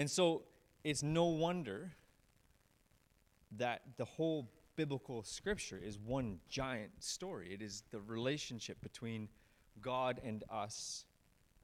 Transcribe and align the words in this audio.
And 0.00 0.10
so 0.10 0.44
it's 0.82 1.02
no 1.02 1.26
wonder 1.26 1.92
that 3.58 3.82
the 3.98 4.06
whole 4.06 4.48
biblical 4.74 5.22
scripture 5.22 5.78
is 5.78 5.98
one 5.98 6.38
giant 6.48 6.92
story. 7.00 7.52
It 7.52 7.60
is 7.60 7.82
the 7.90 8.00
relationship 8.00 8.80
between 8.80 9.28
God 9.82 10.18
and 10.24 10.42
us 10.50 11.04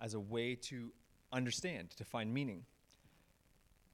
as 0.02 0.12
a 0.12 0.20
way 0.20 0.54
to 0.54 0.92
understand, 1.32 1.92
to 1.96 2.04
find 2.04 2.34
meaning. 2.34 2.66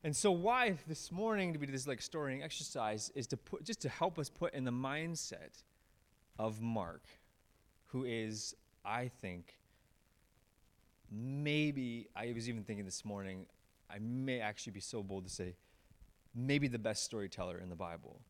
And 0.03 0.17
so 0.17 0.33
why 0.33 0.77
this 0.89 1.13
morning 1.13 1.53
to 1.53 1.61
be 1.61 1.67
this 1.67 1.87
like 1.87 2.03
storying 2.03 2.43
exercise 2.43 3.13
is 3.15 3.29
to 3.29 3.37
put 3.37 3.63
just 3.63 3.81
to 3.83 3.89
help 3.89 4.19
us 4.19 4.29
put 4.29 4.55
in 4.55 4.65
the 4.65 4.73
mindset 4.73 5.63
of 6.37 6.61
Mark, 6.61 7.05
who 7.87 8.03
is, 8.03 8.57
I 8.85 9.07
think, 9.21 9.55
maybe 11.13 12.09
I 12.17 12.33
was 12.35 12.49
even 12.49 12.65
thinking 12.65 12.85
this 12.85 13.05
morning, 13.05 13.47
I 13.93 13.99
may 14.01 14.41
actually 14.41 14.73
be 14.73 14.81
so 14.81 15.03
bold 15.03 15.25
to 15.25 15.31
say, 15.31 15.55
maybe 16.35 16.69
the 16.69 16.79
best 16.79 17.05
storyteller 17.05 17.59
in 17.59 17.69
the 17.69 17.77
Bible. 17.77 18.21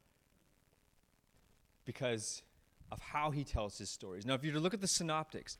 Because 1.85 2.43
of 2.91 3.01
how 3.01 3.31
he 3.31 3.45
tells 3.45 3.79
his 3.79 3.89
stories. 3.91 4.27
Now, 4.27 4.35
if 4.35 4.45
you 4.45 4.59
look 4.59 4.75
at 4.75 4.81
the 4.81 4.87
synoptics, 4.89 5.57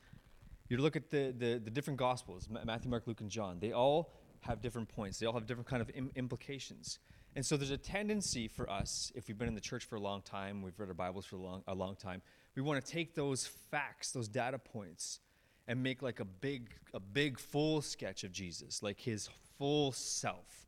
you 0.69 0.77
look 0.77 0.95
at 0.95 1.09
the, 1.09 1.33
the, 1.37 1.59
the 1.63 1.71
different 1.71 1.99
gospels, 1.99 2.47
Matthew, 2.65 2.89
Mark, 2.89 3.07
Luke, 3.07 3.21
and 3.21 3.29
John, 3.29 3.57
they 3.59 3.71
all 3.71 4.13
have 4.41 4.61
different 4.61 4.89
points. 4.89 5.19
They 5.19 5.25
all 5.25 5.33
have 5.33 5.45
different 5.45 5.67
kind 5.67 5.81
of 5.81 5.89
Im- 5.95 6.11
implications. 6.15 6.99
And 7.35 7.45
so 7.45 7.57
there's 7.57 7.71
a 7.71 7.77
tendency 7.77 8.47
for 8.47 8.69
us, 8.69 9.11
if 9.15 9.27
we've 9.27 9.37
been 9.37 9.47
in 9.47 9.55
the 9.55 9.61
church 9.61 9.85
for 9.85 9.95
a 9.95 9.99
long 9.99 10.21
time, 10.21 10.61
we've 10.61 10.79
read 10.79 10.89
our 10.89 10.93
Bibles 10.93 11.25
for 11.25 11.37
a 11.37 11.39
long, 11.39 11.63
a 11.67 11.73
long 11.73 11.95
time, 11.95 12.21
we 12.55 12.61
want 12.61 12.83
to 12.83 12.91
take 12.91 13.15
those 13.15 13.47
facts, 13.47 14.11
those 14.11 14.27
data 14.27 14.59
points, 14.59 15.19
and 15.67 15.81
make 15.81 16.01
like 16.01 16.19
a 16.19 16.25
big, 16.25 16.69
a 16.93 16.99
big 16.99 17.39
full 17.39 17.81
sketch 17.81 18.23
of 18.23 18.31
Jesus, 18.31 18.83
like 18.83 18.99
his 18.99 19.29
full 19.57 19.91
self. 19.91 20.67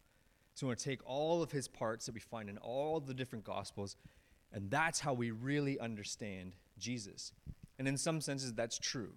So 0.54 0.66
we 0.66 0.70
want 0.70 0.80
to 0.80 0.86
take 0.86 1.02
all 1.06 1.44
of 1.44 1.52
his 1.52 1.68
parts 1.68 2.06
that 2.06 2.16
we 2.16 2.22
find 2.22 2.50
in 2.50 2.58
all 2.58 3.00
the 3.00 3.14
different 3.14 3.44
gospels, 3.44 3.98
and 4.54 4.72
that's 4.72 5.02
how 5.02 5.14
we 5.14 5.32
really 5.32 5.78
understand 5.80 6.54
Jesus. 6.80 7.34
And 7.78 7.88
in 7.88 7.98
some 7.98 8.22
senses, 8.22 8.54
that's 8.54 8.80
true. 8.80 9.12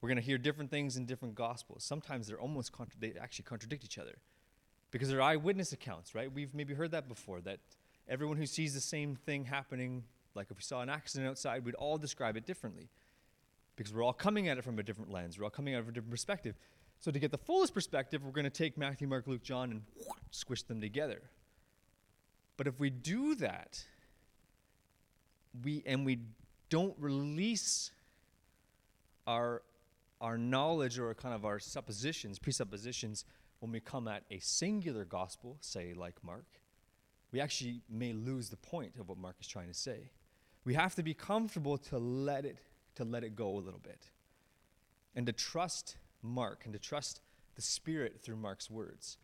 We're 0.00 0.10
going 0.10 0.20
to 0.20 0.24
hear 0.24 0.36
different 0.36 0.70
things 0.70 0.96
in 0.96 1.06
different 1.06 1.34
gospels. 1.34 1.84
Sometimes 1.84 2.26
they're 2.26 2.40
almost 2.40 2.72
contra- 2.72 3.00
they 3.00 3.14
actually 3.18 3.44
contradict 3.44 3.84
each 3.84 3.98
other 3.98 4.18
because 4.90 5.08
they're 5.08 5.22
eyewitness 5.22 5.72
accounts, 5.72 6.14
right? 6.14 6.32
We've 6.32 6.54
maybe 6.54 6.74
heard 6.74 6.90
that 6.90 7.08
before 7.08 7.40
that 7.40 7.60
everyone 8.06 8.36
who 8.36 8.46
sees 8.46 8.74
the 8.74 8.80
same 8.80 9.16
thing 9.16 9.46
happening, 9.46 10.04
like 10.34 10.50
if 10.50 10.58
we 10.58 10.62
saw 10.62 10.82
an 10.82 10.90
accident 10.90 11.28
outside, 11.30 11.64
we'd 11.64 11.74
all 11.74 11.98
describe 11.98 12.36
it 12.36 12.46
differently 12.46 12.90
because 13.78 13.94
we're 13.94 14.02
all 14.02 14.12
coming 14.12 14.48
at 14.48 14.58
it 14.58 14.64
from 14.64 14.76
a 14.80 14.82
different 14.82 15.08
lens. 15.08 15.38
We're 15.38 15.44
all 15.44 15.50
coming 15.50 15.72
at 15.72 15.78
it 15.78 15.82
from 15.82 15.90
a 15.90 15.94
different 15.94 16.10
perspective. 16.10 16.56
So 16.98 17.12
to 17.12 17.18
get 17.20 17.30
the 17.30 17.38
fullest 17.38 17.72
perspective, 17.72 18.24
we're 18.24 18.32
going 18.32 18.42
to 18.42 18.50
take 18.50 18.76
Matthew, 18.76 19.06
Mark, 19.06 19.28
Luke, 19.28 19.44
John 19.44 19.70
and 19.70 19.82
squish 20.32 20.64
them 20.64 20.80
together. 20.80 21.22
But 22.56 22.66
if 22.66 22.80
we 22.80 22.90
do 22.90 23.36
that, 23.36 23.84
we 25.62 25.84
and 25.86 26.04
we 26.04 26.18
don't 26.70 26.94
release 26.98 27.92
our 29.28 29.62
our 30.20 30.36
knowledge 30.36 30.98
or 30.98 31.14
kind 31.14 31.36
of 31.36 31.44
our 31.44 31.60
suppositions, 31.60 32.40
presuppositions, 32.40 33.24
when 33.60 33.70
we 33.70 33.78
come 33.78 34.08
at 34.08 34.24
a 34.32 34.40
singular 34.40 35.04
gospel, 35.04 35.56
say 35.60 35.94
like 35.94 36.16
Mark, 36.24 36.46
we 37.30 37.40
actually 37.40 37.82
may 37.88 38.12
lose 38.12 38.48
the 38.48 38.56
point 38.56 38.94
of 38.98 39.08
what 39.08 39.18
Mark 39.18 39.36
is 39.40 39.46
trying 39.46 39.68
to 39.68 39.74
say. 39.74 40.10
We 40.64 40.74
have 40.74 40.96
to 40.96 41.04
be 41.04 41.14
comfortable 41.14 41.78
to 41.78 41.98
let 41.98 42.44
it 42.44 42.58
to 42.98 43.04
let 43.04 43.24
it 43.24 43.34
go 43.34 43.56
a 43.56 43.60
little 43.60 43.80
bit. 43.80 44.10
And 45.14 45.26
to 45.26 45.32
trust 45.32 45.96
Mark 46.22 46.62
and 46.64 46.72
to 46.72 46.78
trust 46.78 47.20
the 47.56 47.62
Spirit 47.62 48.20
through 48.22 48.36
Mark's 48.36 48.70
words. 48.70 49.18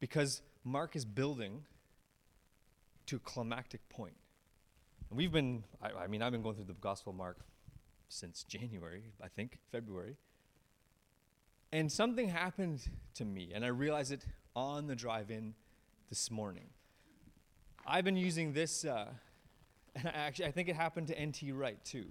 Because 0.00 0.42
Mark 0.64 0.96
is 0.96 1.04
building 1.04 1.64
to 3.06 3.16
a 3.16 3.20
climactic 3.20 3.88
point. 3.88 4.16
And 5.10 5.16
we've 5.16 5.32
been, 5.32 5.64
I, 5.82 6.04
I 6.04 6.06
mean, 6.06 6.22
I've 6.22 6.32
been 6.32 6.42
going 6.42 6.56
through 6.56 6.66
the 6.66 6.74
Gospel 6.74 7.10
of 7.10 7.16
Mark 7.16 7.38
since 8.08 8.42
January, 8.44 9.04
I 9.22 9.28
think, 9.28 9.58
February. 9.72 10.16
And 11.72 11.90
something 11.90 12.28
happened 12.28 12.88
to 13.14 13.24
me, 13.24 13.50
and 13.54 13.64
I 13.64 13.68
realized 13.68 14.12
it 14.12 14.24
on 14.56 14.86
the 14.86 14.96
drive 14.96 15.30
in 15.30 15.54
this 16.08 16.30
morning. 16.30 16.68
I've 17.86 18.04
been 18.04 18.16
using 18.16 18.52
this, 18.52 18.84
uh, 18.84 19.06
and 19.94 20.08
I 20.08 20.12
actually, 20.12 20.46
I 20.46 20.50
think 20.50 20.68
it 20.68 20.76
happened 20.76 21.08
to 21.08 21.18
N.T. 21.18 21.52
Wright 21.52 21.82
too. 21.84 22.06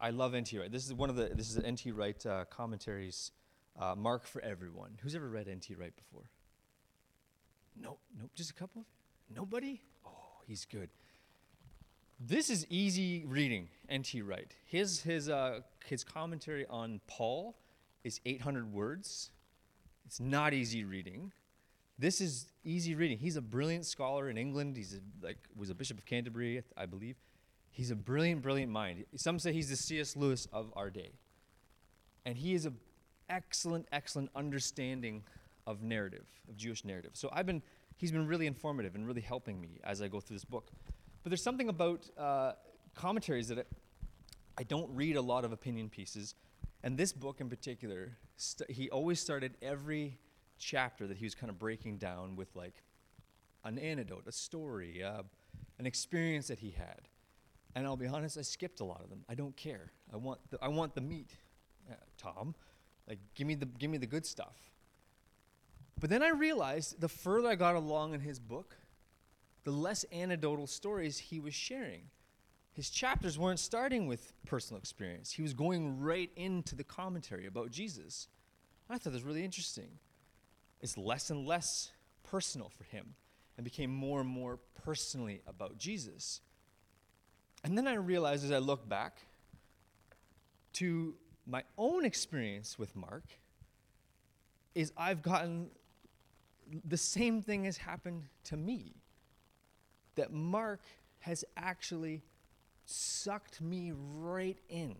I 0.00 0.10
love 0.10 0.34
N.T. 0.34 0.58
Wright. 0.58 0.70
This 0.70 0.86
is 0.86 0.94
one 0.94 1.10
of 1.10 1.16
the, 1.16 1.30
this 1.34 1.50
is 1.50 1.62
N.T. 1.62 1.90
Wright 1.92 2.24
uh, 2.26 2.44
commentaries, 2.50 3.32
uh, 3.78 3.94
Mark 3.96 4.26
for 4.26 4.40
Everyone. 4.42 4.92
Who's 5.02 5.14
ever 5.14 5.28
read 5.28 5.48
N.T. 5.48 5.74
Wright 5.74 5.94
before? 5.94 6.30
No, 7.80 7.98
nope, 8.18 8.30
just 8.34 8.50
a 8.50 8.54
couple 8.54 8.82
of 8.82 8.86
you? 9.28 9.36
Nobody? 9.36 9.80
Oh, 10.06 10.10
he's 10.46 10.64
good. 10.64 10.90
This 12.20 12.50
is 12.50 12.66
easy 12.68 13.24
reading, 13.26 13.68
N.T. 13.88 14.22
Wright. 14.22 14.54
His, 14.64 15.02
his, 15.02 15.28
uh, 15.28 15.60
his 15.86 16.04
commentary 16.04 16.66
on 16.68 17.00
Paul 17.06 17.56
is 18.04 18.20
800 18.26 18.72
words. 18.72 19.30
It's 20.06 20.20
not 20.20 20.54
easy 20.54 20.84
reading. 20.84 21.32
This 21.98 22.20
is 22.20 22.46
easy 22.64 22.94
reading. 22.94 23.18
He's 23.18 23.36
a 23.36 23.40
brilliant 23.40 23.84
scholar 23.84 24.30
in 24.30 24.38
England. 24.38 24.76
He's 24.76 24.94
a, 24.94 25.26
like 25.26 25.38
was 25.56 25.70
a 25.70 25.74
bishop 25.74 25.98
of 25.98 26.06
Canterbury, 26.06 26.62
I 26.76 26.86
believe. 26.86 27.16
He's 27.78 27.92
a 27.92 27.94
brilliant, 27.94 28.42
brilliant 28.42 28.72
mind. 28.72 29.04
Some 29.14 29.38
say 29.38 29.52
he's 29.52 29.68
the 29.68 29.76
C.S. 29.76 30.16
Lewis 30.16 30.48
of 30.52 30.72
our 30.74 30.90
day. 30.90 31.12
And 32.26 32.36
he 32.36 32.52
is 32.54 32.66
an 32.66 32.76
excellent, 33.30 33.86
excellent 33.92 34.30
understanding 34.34 35.22
of 35.64 35.80
narrative, 35.80 36.26
of 36.48 36.56
Jewish 36.56 36.84
narrative. 36.84 37.12
So 37.14 37.30
I've 37.32 37.46
been, 37.46 37.62
he's 37.96 38.10
been 38.10 38.26
really 38.26 38.48
informative 38.48 38.96
and 38.96 39.06
really 39.06 39.20
helping 39.20 39.60
me 39.60 39.78
as 39.84 40.02
I 40.02 40.08
go 40.08 40.18
through 40.18 40.34
this 40.34 40.44
book. 40.44 40.72
But 41.22 41.30
there's 41.30 41.40
something 41.40 41.68
about 41.68 42.10
uh, 42.18 42.54
commentaries 42.96 43.46
that 43.46 43.60
I, 43.60 43.62
I 44.58 44.64
don't 44.64 44.92
read 44.92 45.14
a 45.14 45.22
lot 45.22 45.44
of 45.44 45.52
opinion 45.52 45.88
pieces. 45.88 46.34
And 46.82 46.98
this 46.98 47.12
book 47.12 47.40
in 47.40 47.48
particular, 47.48 48.18
st- 48.36 48.72
he 48.72 48.90
always 48.90 49.20
started 49.20 49.56
every 49.62 50.18
chapter 50.58 51.06
that 51.06 51.16
he 51.16 51.26
was 51.26 51.36
kind 51.36 51.48
of 51.48 51.60
breaking 51.60 51.98
down 51.98 52.34
with 52.34 52.56
like 52.56 52.82
an 53.62 53.78
anecdote, 53.78 54.24
a 54.26 54.32
story, 54.32 55.00
uh, 55.00 55.22
an 55.78 55.86
experience 55.86 56.48
that 56.48 56.58
he 56.58 56.72
had. 56.72 57.06
And 57.78 57.86
I'll 57.86 57.96
be 57.96 58.08
honest, 58.08 58.36
I 58.36 58.42
skipped 58.42 58.80
a 58.80 58.84
lot 58.84 59.02
of 59.04 59.08
them. 59.08 59.20
I 59.28 59.36
don't 59.36 59.56
care. 59.56 59.92
I 60.12 60.16
want 60.16 60.40
the, 60.50 60.58
I 60.60 60.66
want 60.66 60.96
the 60.96 61.00
meat, 61.00 61.30
uh, 61.88 61.94
Tom. 62.16 62.56
Like, 63.06 63.20
give 63.36 63.46
me 63.46 63.54
the 63.54 63.66
give 63.66 63.88
me 63.88 63.98
the 63.98 64.06
good 64.06 64.26
stuff. 64.26 64.56
But 66.00 66.10
then 66.10 66.20
I 66.20 66.30
realized 66.30 67.00
the 67.00 67.08
further 67.08 67.48
I 67.48 67.54
got 67.54 67.76
along 67.76 68.14
in 68.14 68.20
his 68.20 68.40
book, 68.40 68.76
the 69.62 69.70
less 69.70 70.04
anecdotal 70.12 70.66
stories 70.66 71.18
he 71.18 71.38
was 71.38 71.54
sharing. 71.54 72.02
His 72.72 72.90
chapters 72.90 73.38
weren't 73.38 73.60
starting 73.60 74.08
with 74.08 74.32
personal 74.44 74.80
experience, 74.80 75.30
he 75.30 75.42
was 75.42 75.54
going 75.54 76.00
right 76.00 76.32
into 76.34 76.74
the 76.74 76.82
commentary 76.82 77.46
about 77.46 77.70
Jesus. 77.70 78.26
I 78.90 78.94
thought 78.94 79.04
that 79.04 79.12
was 79.12 79.22
really 79.22 79.44
interesting. 79.44 80.00
It's 80.80 80.98
less 80.98 81.30
and 81.30 81.46
less 81.46 81.92
personal 82.24 82.70
for 82.70 82.82
him 82.82 83.14
and 83.56 83.62
became 83.62 83.94
more 83.94 84.20
and 84.20 84.28
more 84.28 84.58
personally 84.84 85.42
about 85.46 85.78
Jesus. 85.78 86.40
And 87.64 87.76
then 87.76 87.86
I 87.86 87.94
realized 87.94 88.44
as 88.44 88.52
I 88.52 88.58
look 88.58 88.88
back 88.88 89.18
to 90.74 91.14
my 91.46 91.64
own 91.76 92.04
experience 92.04 92.78
with 92.78 92.94
Mark 92.94 93.24
is 94.74 94.92
I've 94.96 95.22
gotten 95.22 95.70
the 96.84 96.96
same 96.96 97.42
thing 97.42 97.64
has 97.64 97.78
happened 97.78 98.24
to 98.44 98.56
me 98.56 98.94
that 100.14 100.32
Mark 100.32 100.80
has 101.20 101.44
actually 101.56 102.22
sucked 102.84 103.60
me 103.60 103.92
right 103.94 104.58
in 104.68 104.94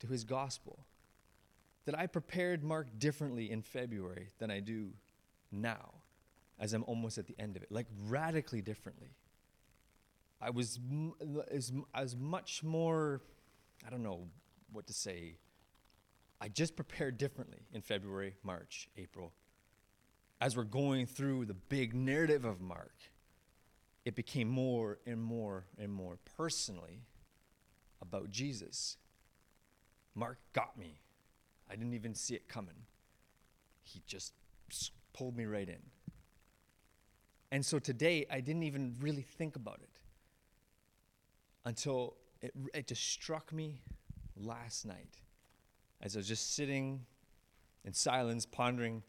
to 0.00 0.06
his 0.06 0.24
gospel. 0.24 0.78
That 1.84 1.98
I 1.98 2.06
prepared 2.06 2.62
Mark 2.62 2.86
differently 2.98 3.50
in 3.50 3.62
February 3.62 4.28
than 4.38 4.50
I 4.50 4.60
do 4.60 4.90
now, 5.50 5.90
as 6.60 6.72
I'm 6.72 6.84
almost 6.84 7.18
at 7.18 7.26
the 7.26 7.34
end 7.38 7.56
of 7.56 7.62
it, 7.62 7.72
like 7.72 7.86
radically 8.06 8.62
differently. 8.62 9.10
I 10.42 10.50
was 10.50 10.80
as, 11.52 11.72
as 11.94 12.16
much 12.16 12.64
more, 12.64 13.22
I 13.86 13.90
don't 13.90 14.02
know 14.02 14.26
what 14.72 14.88
to 14.88 14.92
say. 14.92 15.36
I 16.40 16.48
just 16.48 16.74
prepared 16.74 17.16
differently 17.16 17.60
in 17.72 17.80
February, 17.80 18.34
March, 18.42 18.88
April. 18.96 19.32
As 20.40 20.56
we're 20.56 20.64
going 20.64 21.06
through 21.06 21.44
the 21.44 21.54
big 21.54 21.94
narrative 21.94 22.44
of 22.44 22.60
Mark, 22.60 22.94
it 24.04 24.16
became 24.16 24.48
more 24.48 24.98
and 25.06 25.22
more 25.22 25.66
and 25.78 25.92
more 25.92 26.18
personally 26.36 27.02
about 28.00 28.32
Jesus. 28.32 28.96
Mark 30.16 30.38
got 30.52 30.76
me. 30.76 30.98
I 31.70 31.76
didn't 31.76 31.94
even 31.94 32.16
see 32.16 32.34
it 32.34 32.48
coming. 32.48 32.74
He 33.84 34.02
just 34.08 34.32
pulled 35.12 35.36
me 35.36 35.44
right 35.44 35.68
in. 35.68 35.82
And 37.52 37.64
so 37.64 37.78
today, 37.78 38.26
I 38.28 38.40
didn't 38.40 38.64
even 38.64 38.96
really 39.00 39.22
think 39.22 39.54
about 39.54 39.78
it 39.82 39.91
until 41.64 42.16
it, 42.40 42.52
it 42.74 42.86
just 42.86 43.12
struck 43.12 43.52
me 43.52 43.80
last 44.36 44.86
night 44.86 45.20
as 46.00 46.16
I 46.16 46.18
was 46.18 46.28
just 46.28 46.54
sitting 46.54 47.06
in 47.84 47.92
silence, 47.92 48.44
pondering 48.44 49.02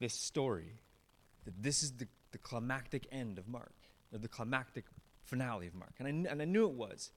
this 0.00 0.14
story 0.14 0.80
that 1.44 1.62
this 1.62 1.82
is 1.82 1.92
the, 1.92 2.06
the 2.32 2.38
climactic 2.38 3.06
end 3.12 3.38
of 3.38 3.46
Mark, 3.46 3.74
or 4.12 4.18
the 4.18 4.28
climactic 4.28 4.84
finale 5.22 5.66
of 5.66 5.74
Mark. 5.74 5.94
And 5.98 6.08
I, 6.08 6.30
and 6.30 6.42
I 6.42 6.44
knew 6.44 6.66
it 6.66 6.72
was, 6.72 7.12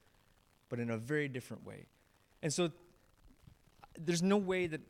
but 0.70 0.80
in 0.80 0.90
a 0.90 0.98
very 0.98 1.28
different 1.28 1.66
way. 1.66 1.86
And 2.44 2.54
so 2.54 2.72
there's 3.98 4.22
no 4.22 4.38
way 4.38 4.68
that 4.68 4.82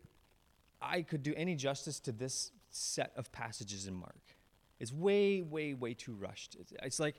I 0.81 1.01
could 1.01 1.23
do 1.23 1.33
any 1.35 1.55
justice 1.55 1.99
to 2.01 2.11
this 2.11 2.51
set 2.69 3.11
of 3.15 3.31
passages 3.31 3.87
in 3.87 3.93
Mark. 3.95 4.35
It's 4.79 4.91
way, 4.91 5.41
way, 5.41 5.73
way 5.73 5.93
too 5.93 6.13
rushed. 6.13 6.55
It's, 6.59 6.73
it's 6.83 6.99
like, 6.99 7.15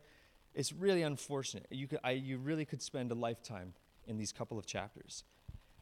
it's 0.55 0.73
really 0.73 1.03
unfortunate. 1.03 1.67
You, 1.71 1.87
could, 1.87 2.01
I, 2.03 2.13
you 2.13 2.39
really 2.39 2.65
could 2.65 2.83
spend 2.83 3.13
a 3.13 3.15
lifetime 3.15 3.75
in 4.07 4.17
these 4.17 4.33
couple 4.33 4.59
of 4.59 4.67
chapters. 4.67 5.25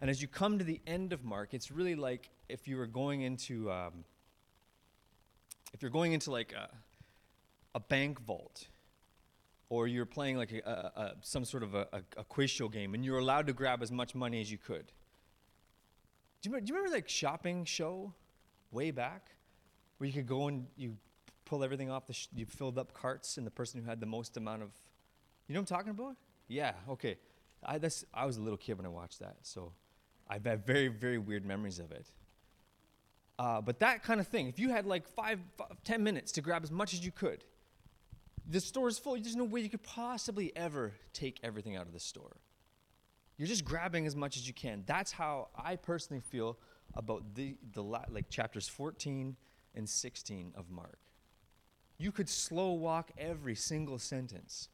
And 0.01 0.11
as 0.11 0.21
you 0.21 0.29
come 0.29 0.59
to 0.59 0.65
the 0.65 0.81
end 0.87 1.13
of 1.13 1.25
Mark, 1.25 1.55
it's 1.55 1.71
really 1.71 1.95
like 1.95 2.29
if 2.49 2.69
you 2.69 2.77
were 2.77 2.87
going 2.87 3.23
into, 3.23 3.71
um, 3.71 4.05
if 5.73 5.81
you're 5.81 5.91
going 5.91 6.13
into 6.13 6.31
like 6.31 6.53
a, 6.53 6.69
a 7.75 7.81
bank 7.81 8.21
vault, 8.21 8.69
or 9.69 9.89
you're 9.89 10.07
playing 10.07 10.37
like 10.37 10.53
a, 10.53 10.93
a, 10.97 11.13
some 11.23 11.45
sort 11.45 11.63
of 11.63 11.75
a, 11.75 11.89
a, 12.17 12.25
quiz 12.25 12.51
show 12.51 12.69
game, 12.69 12.95
and 12.95 13.05
you're 13.05 13.19
allowed 13.19 13.47
to 13.47 13.53
grab 13.53 13.83
as 13.83 13.91
much 13.91 14.15
money 14.15 14.41
as 14.41 14.51
you 14.51 14.59
could. 14.59 14.93
Do 16.41 16.51
you, 16.51 16.61
do 16.61 16.67
you 16.67 16.75
remember 16.75 16.95
like 16.95 17.09
shopping 17.09 17.65
show, 17.65 18.13
way 18.71 18.93
back, 18.93 19.31
where 19.99 20.07
you 20.07 20.13
could 20.13 20.27
go 20.27 20.47
and 20.47 20.67
you 20.77 20.97
pull 21.47 21.65
everything 21.65 21.91
off 21.91 22.07
the, 22.07 22.13
sh- 22.13 22.29
you 22.35 22.45
filled 22.45 22.79
up 22.79 22.93
carts, 22.93 23.39
and 23.39 23.47
the 23.47 23.51
person 23.51 23.81
who 23.81 23.89
had 23.89 24.01
the 24.01 24.07
most 24.07 24.37
amount 24.37 24.63
of, 24.63 24.69
you 25.49 25.55
know 25.55 25.61
what 25.61 25.71
I'm 25.71 25.77
talking 25.77 25.91
about? 25.91 26.17
Yeah, 26.49 26.73
okay. 26.91 27.17
I, 27.65 27.79
that's, 27.79 28.05
I 28.13 28.27
was 28.27 28.37
a 28.37 28.43
little 28.43 28.59
kid 28.59 28.77
when 28.77 28.85
I 28.85 28.91
watched 28.91 29.21
that, 29.21 29.37
so 29.43 29.73
I've 30.29 30.45
had 30.45 30.67
very, 30.67 30.89
very 30.89 31.19
weird 31.19 31.47
memories 31.47 31.79
of 31.79 31.91
it. 31.93 32.11
Uh, 33.39 33.61
but 33.61 33.81
that 33.81 34.03
kind 34.03 34.21
of 34.21 34.27
thing, 34.27 34.49
if 34.49 34.59
you 34.59 34.71
had 34.71 34.87
like 34.87 35.07
five, 35.07 35.41
five, 35.57 35.69
ten 35.85 36.03
minutes 36.03 36.33
to 36.33 36.41
grab 36.41 36.63
as 36.63 36.71
much 36.71 36.95
as 36.95 37.05
you 37.05 37.13
could, 37.13 37.45
the 38.49 38.61
store 38.61 38.89
is 38.89 38.99
full. 38.99 39.15
There's 39.15 39.37
no 39.37 39.45
way 39.45 39.61
you 39.61 39.69
could 39.69 39.83
possibly 39.83 40.53
ever 40.57 40.93
take 41.13 41.41
everything 41.43 41.77
out 41.77 41.87
of 41.87 41.93
the 41.93 42.01
store. 42.01 42.37
You're 43.37 43.49
just 43.49 43.65
grabbing 43.65 44.07
as 44.07 44.17
much 44.17 44.37
as 44.37 44.47
you 44.47 44.55
can. 44.55 44.85
That's 44.87 45.13
how 45.13 45.49
I 45.55 45.77
personally 45.77 46.23
feel 46.23 46.57
about 46.95 47.35
the, 47.35 47.57
the 47.73 47.83
like 47.83 48.31
chapters 48.31 48.69
14 48.69 49.37
and 49.75 49.89
16 49.89 50.53
of 50.57 50.71
Mark. 50.71 50.99
You 51.99 52.13
could 52.13 52.29
slow 52.29 52.73
walk 52.73 53.11
every 53.17 53.55
single 53.55 53.99
sentence. 53.99 54.69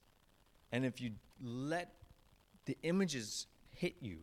And 0.73 0.85
if 0.85 1.01
you 1.01 1.13
let 1.43 1.95
the 2.65 2.77
images 2.83 3.47
hit 3.71 3.97
you 4.01 4.19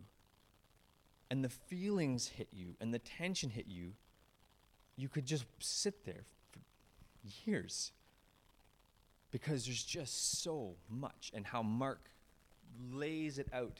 and 1.29 1.43
the 1.43 1.49
feelings 1.49 2.27
hit 2.27 2.49
you 2.51 2.75
and 2.81 2.93
the 2.93 2.99
tension 2.99 3.49
hit 3.49 3.65
you, 3.67 3.93
you 4.97 5.07
could 5.07 5.25
just 5.25 5.45
sit 5.59 6.05
there 6.05 6.23
for 6.51 6.59
years 7.45 7.91
because 9.31 9.65
there's 9.65 9.83
just 9.83 10.41
so 10.41 10.75
much 10.89 11.31
and 11.33 11.45
how 11.45 11.61
Mark 11.61 12.09
lays 12.91 13.37
it 13.37 13.47
out. 13.53 13.79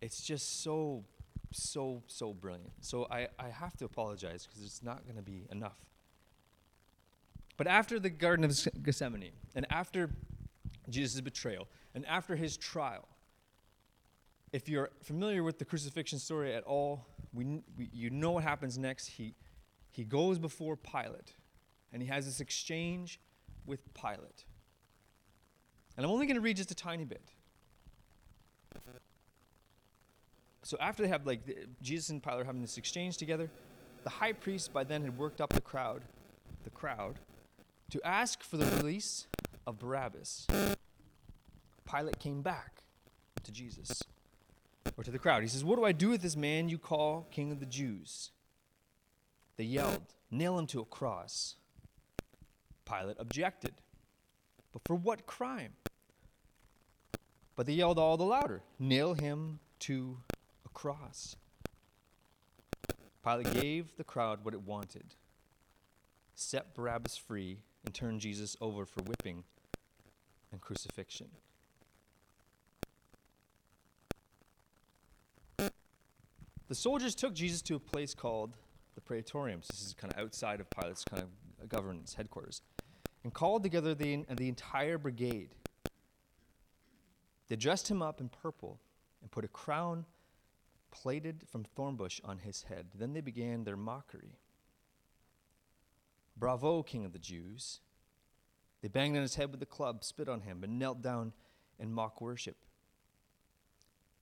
It's 0.00 0.22
just 0.22 0.62
so, 0.62 1.04
so, 1.50 2.02
so 2.06 2.34
brilliant. 2.34 2.72
So 2.80 3.06
I, 3.10 3.28
I 3.38 3.48
have 3.48 3.76
to 3.78 3.84
apologize 3.84 4.46
because 4.46 4.64
it's 4.64 4.82
not 4.82 5.04
going 5.04 5.16
to 5.16 5.22
be 5.22 5.46
enough. 5.50 5.87
But 7.58 7.66
after 7.66 7.98
the 7.98 8.08
Garden 8.08 8.44
of 8.44 8.56
Gethsemane, 8.82 9.32
and 9.54 9.66
after 9.68 10.10
Jesus' 10.88 11.20
betrayal, 11.20 11.66
and 11.94 12.06
after 12.06 12.36
his 12.36 12.56
trial, 12.56 13.06
if 14.52 14.68
you're 14.68 14.90
familiar 15.02 15.42
with 15.42 15.58
the 15.58 15.64
crucifixion 15.64 16.20
story 16.20 16.54
at 16.54 16.62
all, 16.62 17.04
we, 17.34 17.44
we, 17.76 17.90
you 17.92 18.10
know 18.10 18.30
what 18.30 18.44
happens 18.44 18.78
next. 18.78 19.08
He, 19.08 19.34
he 19.90 20.04
goes 20.04 20.38
before 20.38 20.76
Pilate, 20.76 21.34
and 21.92 22.00
he 22.00 22.08
has 22.08 22.24
this 22.24 22.40
exchange 22.40 23.18
with 23.66 23.92
Pilate. 23.92 24.44
And 25.96 26.06
I'm 26.06 26.12
only 26.12 26.26
going 26.26 26.36
to 26.36 26.40
read 26.40 26.56
just 26.56 26.70
a 26.70 26.76
tiny 26.76 27.04
bit. 27.04 27.32
So 30.62 30.76
after 30.80 31.02
they 31.02 31.08
have, 31.08 31.26
like, 31.26 31.44
the, 31.44 31.56
Jesus 31.82 32.10
and 32.10 32.22
Pilate 32.22 32.42
are 32.42 32.44
having 32.44 32.62
this 32.62 32.78
exchange 32.78 33.16
together, 33.16 33.50
the 34.04 34.10
high 34.10 34.32
priest 34.32 34.72
by 34.72 34.84
then 34.84 35.02
had 35.02 35.18
worked 35.18 35.40
up 35.40 35.52
the 35.52 35.60
crowd, 35.60 36.02
the 36.62 36.70
crowd, 36.70 37.18
to 37.90 38.00
ask 38.06 38.42
for 38.42 38.56
the 38.56 38.66
release 38.76 39.26
of 39.66 39.78
Barabbas. 39.78 40.46
Pilate 41.90 42.18
came 42.18 42.42
back 42.42 42.82
to 43.42 43.52
Jesus, 43.52 44.02
or 44.96 45.04
to 45.04 45.10
the 45.10 45.18
crowd. 45.18 45.42
He 45.42 45.48
says, 45.48 45.64
What 45.64 45.76
do 45.76 45.84
I 45.84 45.92
do 45.92 46.10
with 46.10 46.22
this 46.22 46.36
man 46.36 46.68
you 46.68 46.78
call 46.78 47.26
king 47.30 47.50
of 47.50 47.60
the 47.60 47.66
Jews? 47.66 48.30
They 49.56 49.64
yelled, 49.64 50.14
Nail 50.30 50.58
him 50.58 50.66
to 50.68 50.80
a 50.80 50.84
cross. 50.84 51.56
Pilate 52.84 53.16
objected. 53.18 53.74
But 54.72 54.82
for 54.84 54.94
what 54.94 55.26
crime? 55.26 55.72
But 57.56 57.66
they 57.66 57.72
yelled 57.72 57.98
all 57.98 58.16
the 58.16 58.24
louder, 58.24 58.62
Nail 58.78 59.14
him 59.14 59.60
to 59.80 60.18
a 60.66 60.68
cross. 60.68 61.36
Pilate 63.24 63.52
gave 63.52 63.96
the 63.96 64.04
crowd 64.04 64.44
what 64.44 64.54
it 64.54 64.62
wanted 64.62 65.14
set 66.38 66.74
Barabbas 66.74 67.16
free 67.16 67.58
and 67.88 67.94
turn 67.94 68.18
Jesus 68.18 68.54
over 68.60 68.84
for 68.84 69.02
whipping 69.04 69.44
and 70.52 70.60
crucifixion. 70.60 71.28
The 75.56 76.74
soldiers 76.74 77.14
took 77.14 77.32
Jesus 77.32 77.62
to 77.62 77.76
a 77.76 77.80
place 77.80 78.12
called 78.12 78.58
the 78.94 79.00
Praetorium. 79.00 79.62
This 79.70 79.80
is 79.80 79.94
kind 79.94 80.12
of 80.12 80.18
outside 80.18 80.60
of 80.60 80.68
Pilate's 80.68 81.02
kind 81.02 81.22
of 81.22 81.68
governance 81.70 82.12
headquarters. 82.12 82.60
And 83.24 83.32
called 83.32 83.62
together 83.62 83.94
the, 83.94 84.26
the 84.36 84.48
entire 84.48 84.98
brigade. 84.98 85.54
They 87.48 87.56
dressed 87.56 87.90
him 87.90 88.02
up 88.02 88.20
in 88.20 88.28
purple 88.28 88.78
and 89.22 89.30
put 89.30 89.46
a 89.46 89.48
crown 89.48 90.04
plaited 90.90 91.42
from 91.50 91.64
thornbush 91.64 92.20
on 92.22 92.36
his 92.36 92.64
head. 92.64 92.88
Then 92.94 93.14
they 93.14 93.22
began 93.22 93.64
their 93.64 93.78
mockery. 93.78 94.36
Bravo, 96.38 96.82
King 96.82 97.04
of 97.04 97.12
the 97.12 97.18
Jews. 97.18 97.80
They 98.80 98.88
banged 98.88 99.16
on 99.16 99.22
his 99.22 99.34
head 99.34 99.50
with 99.50 99.62
a 99.62 99.66
club, 99.66 100.04
spit 100.04 100.28
on 100.28 100.42
him, 100.42 100.62
and 100.62 100.78
knelt 100.78 101.02
down 101.02 101.32
in 101.78 101.92
mock 101.92 102.20
worship. 102.20 102.56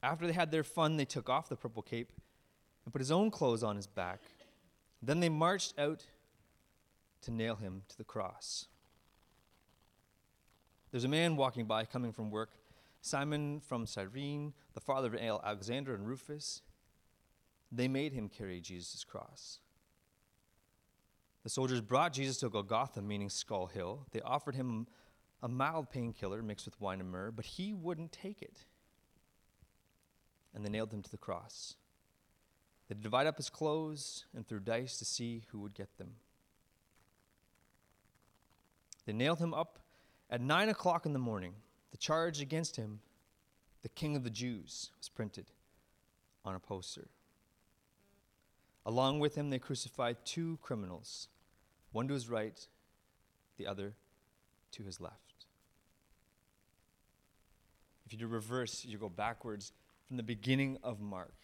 After 0.03 0.27
they 0.27 0.33
had 0.33 0.51
their 0.51 0.65
fun, 0.65 0.97
they 0.97 1.05
took 1.05 1.29
off 1.29 1.49
the 1.49 1.57
purple 1.57 1.83
cape 1.83 2.13
and 2.85 2.93
put 2.93 3.01
his 3.01 3.11
own 3.11 3.31
clothes 3.31 3.63
on 3.63 3.77
his 3.77 3.87
back. 3.87 4.21
Then 5.03 5.21
they 5.21 5.29
marched 5.29 5.79
out 5.79 6.05
to 7.23 7.31
nail 7.31 7.57
him 7.57 7.83
to 7.89 7.99
the 7.99 8.05
cross. 8.05 8.67
There's 10.91 11.05
a 11.05 11.09
man 11.09 11.37
walking 11.37 11.67
by 11.67 11.85
coming 11.85 12.13
from 12.13 12.31
work, 12.31 12.51
Simon 13.03 13.61
from 13.61 13.87
Cyrene, 13.87 14.55
the 14.75 14.81
father 14.81 15.09
of 15.09 15.17
Alexander 15.17 15.95
and 15.95 16.07
Rufus. 16.07 16.63
They 17.71 17.89
made 17.89 18.13
him 18.13 18.29
carry 18.29 18.61
Jesus' 18.61 19.05
cross. 19.05 19.59
The 21.47 21.51
soldiers 21.51 21.81
brought 21.81 22.13
Jesus 22.13 22.39
to 22.39 22.49
Golgotha, 22.49 23.01
meaning 23.01 23.31
Skull 23.31 23.67
Hill. 23.67 24.05
They 24.11 24.21
offered 24.21 24.57
him 24.57 24.89
a 25.45 25.47
mild 25.47 25.91
painkiller 25.91 26.43
mixed 26.43 26.67
with 26.67 26.81
wine 26.81 26.99
and 26.99 27.09
myrrh, 27.09 27.31
but 27.31 27.45
he 27.45 27.73
wouldn't 27.73 28.11
take 28.11 28.43
it. 28.43 28.65
And 30.53 30.65
they 30.65 30.71
nailed 30.71 30.93
him 30.93 31.03
to 31.03 31.11
the 31.13 31.17
cross. 31.17 31.77
They 32.89 32.97
divided 33.01 33.29
up 33.29 33.37
his 33.37 33.49
clothes 33.49 34.25
and 34.35 34.45
threw 34.45 34.59
dice 34.59 34.99
to 34.99 35.05
see 35.05 35.45
who 35.53 35.61
would 35.61 35.73
get 35.73 35.97
them. 35.99 36.15
They 39.05 39.13
nailed 39.13 39.39
him 39.39 39.55
up 39.55 39.79
at 40.29 40.41
nine 40.41 40.69
o'clock 40.69 41.07
in 41.07 41.13
the 41.13 41.21
morning. 41.21 41.53
The 41.93 41.97
charge 41.97 42.41
against 42.41 42.75
him, 42.75 42.99
the 43.83 43.89
King 43.89 44.17
of 44.17 44.25
the 44.25 44.31
Jews, 44.31 44.91
was 44.99 45.09
printed 45.09 45.47
on 46.45 46.57
a 46.57 46.59
poster. 46.59 47.07
Along 48.85 49.21
with 49.21 49.37
him, 49.37 49.51
they 49.51 49.61
crucified 49.61 50.17
two 50.25 50.59
criminals 50.61 51.29
one 51.97 52.07
to 52.09 52.15
his 52.15 52.29
right, 52.29 52.61
the 53.57 53.67
other 53.67 53.95
to 54.71 54.83
his 54.83 55.01
left. 55.01 55.47
If 58.05 58.13
you 58.13 58.19
do 58.19 58.27
reverse, 58.27 58.85
you 58.85 58.99
go 58.99 59.09
backwards 59.09 59.73
from 60.07 60.19
the 60.19 60.23
beginning 60.23 60.77
of 60.83 61.01
Mark, 61.01 61.35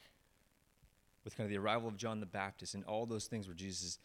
with 1.24 1.34
kind 1.38 1.46
of 1.46 1.50
the 1.50 1.56
arrival 1.56 1.88
of 1.88 1.96
John 1.96 2.20
the 2.20 2.26
Baptist 2.26 2.74
and 2.74 2.84
all 2.84 3.06
those 3.06 3.28
things 3.28 3.48
where 3.48 3.54
Jesus, 3.54 3.98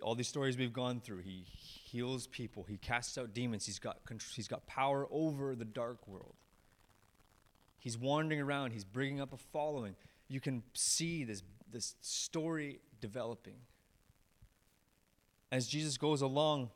all 0.00 0.14
these 0.14 0.28
stories 0.28 0.56
we've 0.56 0.72
gone 0.72 1.00
through, 1.00 1.18
he 1.18 1.44
heals 1.44 2.26
people, 2.28 2.64
he 2.66 2.78
casts 2.78 3.18
out 3.18 3.34
demons, 3.34 3.66
he's 3.66 3.78
got, 3.78 3.98
he's 4.34 4.48
got 4.48 4.66
power 4.66 5.06
over 5.10 5.54
the 5.54 5.66
dark 5.66 6.08
world. 6.08 6.36
He's 7.78 7.98
wandering 7.98 8.40
around, 8.40 8.70
he's 8.70 8.86
bringing 8.86 9.20
up 9.20 9.34
a 9.34 9.36
following. 9.36 9.94
You 10.26 10.40
can 10.40 10.62
see 10.72 11.22
this, 11.22 11.42
this 11.70 11.96
story 12.00 12.80
developing 13.02 13.56
as 15.52 15.66
Jesus 15.66 15.96
goes 15.96 16.22
along, 16.22 16.70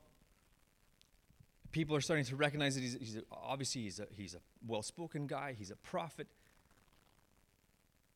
people 1.73 1.97
are 1.97 2.01
starting 2.01 2.25
to 2.27 2.37
recognize 2.37 2.75
that 2.75 2.83
he's, 2.83 2.97
he's 3.01 3.17
a, 3.17 3.23
obviously 3.31 3.83
he's 3.83 4.01
a, 4.01 4.07
he's 4.17 4.35
a 4.35 4.41
well-spoken 4.67 5.27
guy, 5.27 5.55
he's 5.57 5.71
a 5.71 5.77
prophet. 5.77 6.27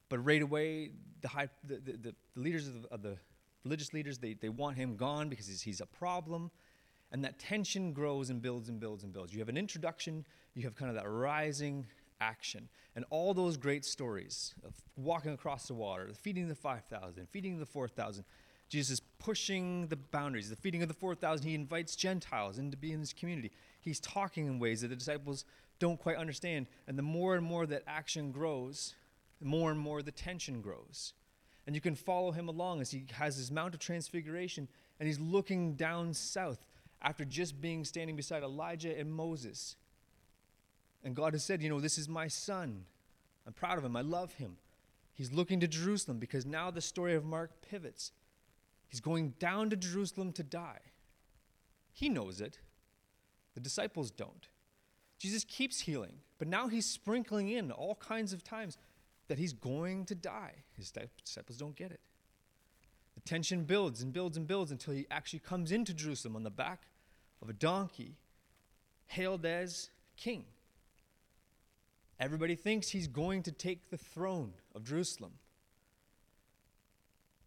But 0.08 0.25
right 0.25 0.42
away, 0.42 0.90
the, 1.23 1.28
high, 1.28 1.49
the, 1.66 1.76
the, 1.76 1.92
the 1.92 2.14
leaders 2.37 2.66
of 2.68 2.82
the, 2.82 2.88
of 2.88 3.02
the 3.02 3.16
religious 3.64 3.92
leaders, 3.92 4.18
they, 4.18 4.34
they 4.34 4.49
want 4.49 4.76
him 4.76 4.96
gone 4.96 5.28
because 5.28 5.46
he's, 5.46 5.62
he's 5.62 5.80
a 5.80 5.87
problem. 5.87 6.50
And 7.12 7.25
that 7.25 7.38
tension 7.38 7.92
grows 7.92 8.30
and 8.30 8.42
builds 8.42 8.68
and 8.68 8.80
builds 8.80 9.04
and 9.04 9.12
builds. 9.12 9.32
You 9.32 9.38
have 9.38 9.49
an 9.49 9.56
introduction, 9.56 10.25
you 10.54 10.62
have 10.64 10.75
kind 10.75 10.88
of 10.88 10.96
that 10.96 11.08
rising 11.08 11.87
action. 12.20 12.68
And 12.96 13.04
all 13.11 13.34
those 13.34 13.56
great 13.56 13.84
stories 13.84 14.54
of 14.64 14.75
walking 14.96 15.32
across 15.32 15.66
the 15.66 15.75
water, 15.75 16.11
feeding 16.20 16.49
the 16.49 16.54
5,000, 16.54 17.28
feeding 17.28 17.58
the 17.58 17.66
4,000, 17.66 18.25
Jesus 18.68 18.94
is 18.94 19.00
pushing 19.18 19.87
the 19.88 19.97
boundaries. 19.97 20.50
The 20.50 20.56
feeding 20.56 20.83
of 20.83 20.88
the 20.88 20.94
4,000, 20.94 21.47
he 21.47 21.54
invites 21.54 21.97
Gentiles 21.97 22.59
in 22.59 22.71
to 22.71 22.76
be 22.76 22.92
in 22.92 23.00
this 23.00 23.12
community. 23.12 23.52
He's 23.80 24.00
talking 24.00 24.47
in 24.47 24.59
ways 24.59 24.80
that 24.80 24.88
the 24.88 24.97
disciples 24.97 25.44
don't 25.78 26.00
quite 26.00 26.16
understand. 26.16 26.66
And 26.87 26.99
the 26.99 27.02
more 27.02 27.35
and 27.37 27.44
more 27.44 27.66
that 27.66 27.83
action 27.87 28.33
grows, 28.33 28.94
the 29.40 29.47
more 29.47 29.71
and 29.71 29.78
more 29.78 30.02
the 30.02 30.11
tension 30.11 30.61
grows. 30.61 31.12
And 31.66 31.75
you 31.75 31.80
can 31.80 31.94
follow 31.94 32.33
him 32.33 32.49
along 32.49 32.80
as 32.80 32.90
he 32.90 33.04
has 33.12 33.37
his 33.37 33.50
Mount 33.50 33.75
of 33.75 33.80
Transfiguration 33.80 34.68
and 34.99 35.06
he's 35.06 35.21
looking 35.21 35.75
down 35.75 36.14
south 36.14 36.59
after 37.02 37.25
just 37.25 37.61
being 37.61 37.85
standing 37.85 38.16
beside 38.16 38.42
Elijah 38.42 38.97
and 38.99 39.12
Moses. 39.12 39.76
And 41.02 41.14
God 41.14 41.35
has 41.35 41.44
said, 41.44 41.62
You 41.62 41.68
know, 41.68 41.80
this 41.80 41.99
is 41.99 42.09
my 42.09 42.28
son. 42.28 42.85
I'm 43.47 43.52
proud 43.52 43.76
of 43.76 43.85
him. 43.85 43.97
I 43.97 44.00
love 44.00 44.35
him. 44.35 44.56
He's 45.12 45.33
looking 45.33 45.61
to 45.61 45.68
Jerusalem 45.68 46.18
because 46.18 46.47
now 46.47 46.71
the 46.71 46.80
story 46.80 47.14
of 47.14 47.25
Mark 47.25 47.50
pivots. 47.68 48.12
He's 48.88 49.00
going 49.00 49.35
down 49.38 49.71
to 49.71 49.76
Jerusalem 49.76 50.33
to 50.33 50.43
die. 50.43 50.81
He 51.93 52.09
knows 52.09 52.41
it. 52.41 52.59
The 53.55 53.61
disciples 53.61 54.11
don't. 54.11 54.49
Jesus 55.19 55.45
keeps 55.45 55.81
healing, 55.81 56.19
but 56.38 56.49
now 56.49 56.69
he's 56.69 56.87
sprinkling 56.87 57.49
in 57.49 57.71
all 57.71 57.95
kinds 57.95 58.33
of 58.33 58.45
times 58.45 58.76
that 59.29 59.38
he's 59.38 59.53
going 59.53 60.05
to 60.07 60.14
die. 60.14 60.53
His 60.76 60.93
disciples 61.25 61.57
don't 61.57 61.76
get 61.76 61.91
it. 61.91 62.00
The 63.14 63.21
tension 63.21 63.64
builds 63.64 64.03
and 64.03 64.12
builds 64.12 64.37
and 64.37 64.47
builds 64.47 64.71
until 64.71 64.93
he 64.93 65.07
actually 65.11 65.38
comes 65.38 65.73
into 65.73 65.95
Jerusalem 65.95 66.37
on 66.37 66.43
the 66.43 66.50
back 66.50 66.88
of 67.41 67.49
a 67.49 67.53
donkey, 67.53 68.17
hailed 69.07 69.47
as 69.47 69.91
king. 70.17 70.45
Everybody 72.19 72.55
thinks 72.55 72.88
he's 72.88 73.09
going 73.09 73.43
to 73.45 73.53
take 73.53 73.91
the 73.91 73.97
throne 73.97 74.53
of 74.75 74.85
Jerusalem. 74.85 75.33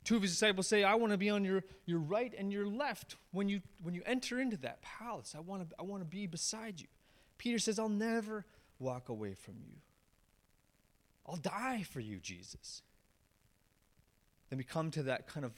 Two 0.07 0.15
of 0.15 0.21
his 0.21 0.31
disciples 0.31 0.67
say, 0.67 0.85
I 0.85 0.95
want 0.95 1.11
to 1.11 1.17
be 1.17 1.29
on 1.29 1.43
your, 1.43 1.65
your 1.85 1.99
right 1.99 2.33
and 2.37 2.49
your 2.49 2.65
left 2.65 3.17
when 3.31 3.49
you, 3.49 3.59
when 3.83 3.93
you 3.93 4.01
enter 4.05 4.39
into 4.39 4.55
that 4.59 4.81
palace. 4.81 5.35
I 5.35 5.41
want, 5.41 5.69
to, 5.69 5.75
I 5.77 5.83
want 5.83 6.01
to 6.01 6.05
be 6.05 6.25
beside 6.27 6.79
you. 6.79 6.87
Peter 7.37 7.59
says, 7.59 7.77
I'll 7.77 7.89
never 7.89 8.45
walk 8.79 9.09
away 9.09 9.33
from 9.33 9.55
you. 9.59 9.73
I'll 11.27 11.35
die 11.35 11.83
for 11.83 11.99
you, 11.99 12.21
Jesus. 12.21 12.83
Then 14.49 14.55
we 14.55 14.63
come 14.63 14.91
to 14.91 15.03
that 15.03 15.27
kind 15.27 15.45
of 15.45 15.51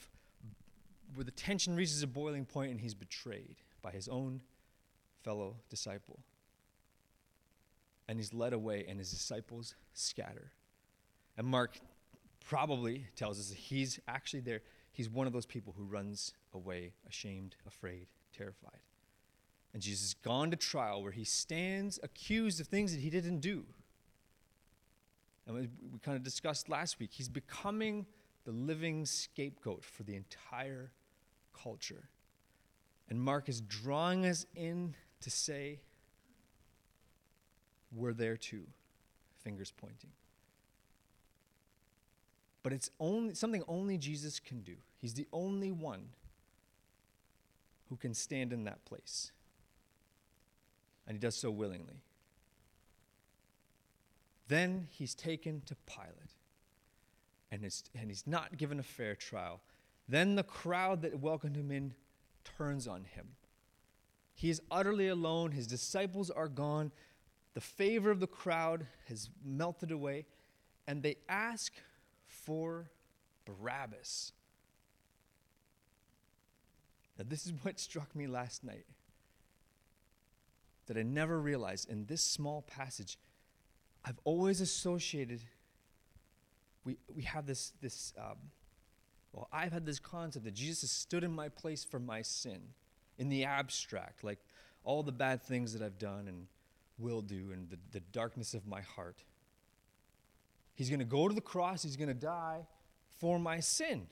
where 1.14 1.22
the 1.22 1.30
tension 1.30 1.76
reaches 1.76 2.02
a 2.02 2.08
boiling 2.08 2.44
point 2.44 2.72
and 2.72 2.80
he's 2.80 2.92
betrayed 2.92 3.58
by 3.82 3.92
his 3.92 4.08
own 4.08 4.40
fellow 5.22 5.58
disciple. 5.68 6.18
And 8.08 8.18
he's 8.18 8.34
led 8.34 8.52
away, 8.52 8.84
and 8.88 8.98
his 8.98 9.12
disciples 9.12 9.76
scatter. 9.92 10.50
And 11.38 11.46
Mark 11.46 11.78
probably 12.50 13.06
tells 13.14 13.38
us 13.38 13.48
that 13.50 13.56
he's 13.56 14.00
actually 14.08 14.40
there. 14.40 14.60
He's 14.90 15.08
one 15.08 15.28
of 15.28 15.32
those 15.32 15.46
people 15.46 15.72
who 15.76 15.84
runs 15.84 16.34
away, 16.52 16.94
ashamed, 17.08 17.54
afraid, 17.64 18.08
terrified. 18.36 18.80
And 19.72 19.80
Jesus 19.80 20.02
has 20.02 20.14
gone 20.14 20.50
to 20.50 20.56
trial 20.56 21.00
where 21.00 21.12
he 21.12 21.22
stands 21.22 22.00
accused 22.02 22.60
of 22.60 22.66
things 22.66 22.92
that 22.92 23.00
he 23.00 23.08
didn't 23.08 23.38
do. 23.38 23.66
And 25.46 25.54
we, 25.54 25.68
we 25.92 26.00
kind 26.00 26.16
of 26.16 26.24
discussed 26.24 26.68
last 26.68 26.98
week, 26.98 27.10
he's 27.12 27.28
becoming 27.28 28.04
the 28.44 28.50
living 28.50 29.06
scapegoat 29.06 29.84
for 29.84 30.02
the 30.02 30.16
entire 30.16 30.90
culture. 31.54 32.08
And 33.08 33.20
Mark 33.22 33.48
is 33.48 33.60
drawing 33.60 34.26
us 34.26 34.44
in 34.56 34.96
to 35.20 35.30
say, 35.30 35.78
we're 37.94 38.12
there 38.12 38.36
too, 38.36 38.64
fingers 39.44 39.72
pointing. 39.76 40.10
But 42.62 42.72
it's 42.72 42.90
only 43.00 43.34
something 43.34 43.62
only 43.66 43.96
Jesus 43.96 44.38
can 44.38 44.60
do. 44.60 44.76
He's 44.98 45.14
the 45.14 45.26
only 45.32 45.72
one 45.72 46.10
who 47.88 47.96
can 47.96 48.14
stand 48.14 48.52
in 48.52 48.64
that 48.64 48.84
place. 48.84 49.32
And 51.06 51.16
he 51.16 51.20
does 51.20 51.36
so 51.36 51.50
willingly. 51.50 52.02
Then 54.48 54.88
he's 54.90 55.14
taken 55.14 55.62
to 55.66 55.76
Pilate, 55.86 56.34
and, 57.52 57.62
and 57.94 58.10
he's 58.10 58.26
not 58.26 58.56
given 58.56 58.80
a 58.80 58.82
fair 58.82 59.14
trial. 59.14 59.60
Then 60.08 60.34
the 60.34 60.42
crowd 60.42 61.02
that 61.02 61.20
welcomed 61.20 61.56
him 61.56 61.70
in 61.70 61.94
turns 62.44 62.88
on 62.88 63.04
him. 63.04 63.28
He 64.34 64.50
is 64.50 64.60
utterly 64.70 65.06
alone, 65.06 65.52
his 65.52 65.66
disciples 65.66 66.30
are 66.30 66.48
gone, 66.48 66.90
the 67.54 67.60
favor 67.60 68.10
of 68.10 68.20
the 68.20 68.26
crowd 68.26 68.86
has 69.06 69.30
melted 69.44 69.92
away, 69.92 70.26
and 70.86 71.02
they 71.02 71.16
ask 71.28 71.72
for 72.50 72.90
Barabbas. 73.44 74.32
Now, 77.16 77.24
this 77.28 77.46
is 77.46 77.52
what 77.62 77.78
struck 77.78 78.16
me 78.16 78.26
last 78.26 78.64
night 78.64 78.86
that 80.88 80.96
I 80.96 81.04
never 81.04 81.40
realized 81.40 81.88
in 81.88 82.06
this 82.06 82.24
small 82.24 82.62
passage 82.62 83.18
I've 84.04 84.18
always 84.24 84.60
associated, 84.60 85.42
we, 86.84 86.96
we 87.14 87.22
have 87.22 87.46
this, 87.46 87.72
this 87.82 88.12
um, 88.18 88.38
well, 89.32 89.48
I've 89.52 89.72
had 89.72 89.86
this 89.86 90.00
concept 90.00 90.44
that 90.44 90.54
Jesus 90.54 90.80
has 90.80 90.90
stood 90.90 91.22
in 91.22 91.30
my 91.30 91.50
place 91.50 91.84
for 91.84 92.00
my 92.00 92.22
sin 92.22 92.60
in 93.16 93.28
the 93.28 93.44
abstract, 93.44 94.24
like 94.24 94.40
all 94.82 95.04
the 95.04 95.12
bad 95.12 95.40
things 95.40 95.72
that 95.74 95.82
I've 95.82 95.98
done 95.98 96.26
and 96.26 96.46
will 96.98 97.22
do 97.22 97.50
and 97.52 97.70
the, 97.70 97.78
the 97.92 98.00
darkness 98.00 98.54
of 98.54 98.66
my 98.66 98.80
heart. 98.80 99.22
He's 100.74 100.88
going 100.88 101.00
to 101.00 101.04
go 101.04 101.28
to 101.28 101.34
the 101.34 101.40
cross, 101.40 101.82
he's 101.82 101.96
going 101.96 102.08
to 102.08 102.14
die 102.14 102.66
for 103.18 103.38
my 103.38 103.60
sin. 103.60 104.06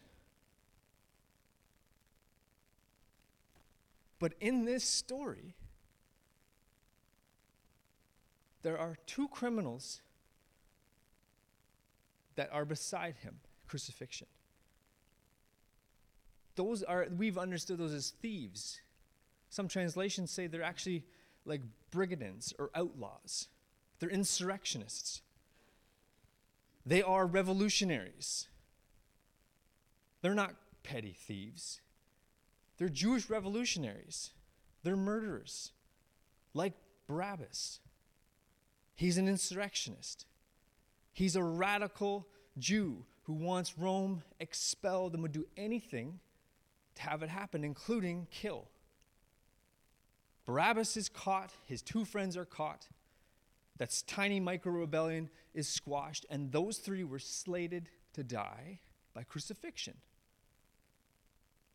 But 4.18 4.34
in 4.40 4.64
this 4.64 4.84
story, 4.84 5.54
there 8.62 8.78
are 8.78 8.96
two 9.06 9.28
criminals 9.28 10.02
that 12.34 12.50
are 12.52 12.64
beside 12.64 13.16
him 13.22 13.36
crucifixion. 13.66 14.26
Those 16.56 16.82
are 16.82 17.06
we've 17.16 17.38
understood 17.38 17.78
those 17.78 17.94
as 17.94 18.10
thieves. 18.20 18.80
Some 19.50 19.68
translations 19.68 20.30
say 20.30 20.46
they're 20.46 20.62
actually 20.62 21.04
like 21.44 21.62
brigands 21.90 22.52
or 22.58 22.70
outlaws. 22.74 23.48
They're 24.00 24.10
insurrectionists 24.10 25.22
they 26.88 27.02
are 27.02 27.26
revolutionaries 27.26 28.48
they're 30.22 30.34
not 30.34 30.54
petty 30.82 31.12
thieves 31.12 31.80
they're 32.78 32.88
jewish 32.88 33.28
revolutionaries 33.28 34.30
they're 34.82 34.96
murderers 34.96 35.72
like 36.54 36.74
barabbas 37.06 37.80
He's 38.98 39.16
an 39.16 39.28
insurrectionist. 39.28 40.26
He's 41.12 41.36
a 41.36 41.42
radical 41.42 42.26
Jew 42.58 43.04
who 43.22 43.32
wants 43.32 43.78
Rome 43.78 44.24
expelled 44.40 45.14
and 45.14 45.22
would 45.22 45.30
do 45.30 45.46
anything 45.56 46.18
to 46.96 47.02
have 47.02 47.22
it 47.22 47.28
happen, 47.28 47.62
including 47.62 48.26
kill. 48.32 48.66
Barabbas 50.46 50.96
is 50.96 51.08
caught, 51.08 51.52
his 51.64 51.80
two 51.80 52.04
friends 52.04 52.36
are 52.36 52.44
caught. 52.44 52.88
That 53.78 54.02
tiny 54.06 54.40
micro 54.40 54.72
rebellion 54.72 55.30
is 55.54 55.68
squashed, 55.68 56.26
and 56.30 56.52
those 56.52 56.78
three 56.78 57.04
were 57.04 57.18
slated 57.18 57.88
to 58.14 58.22
die 58.22 58.80
by 59.14 59.22
crucifixion. 59.22 59.94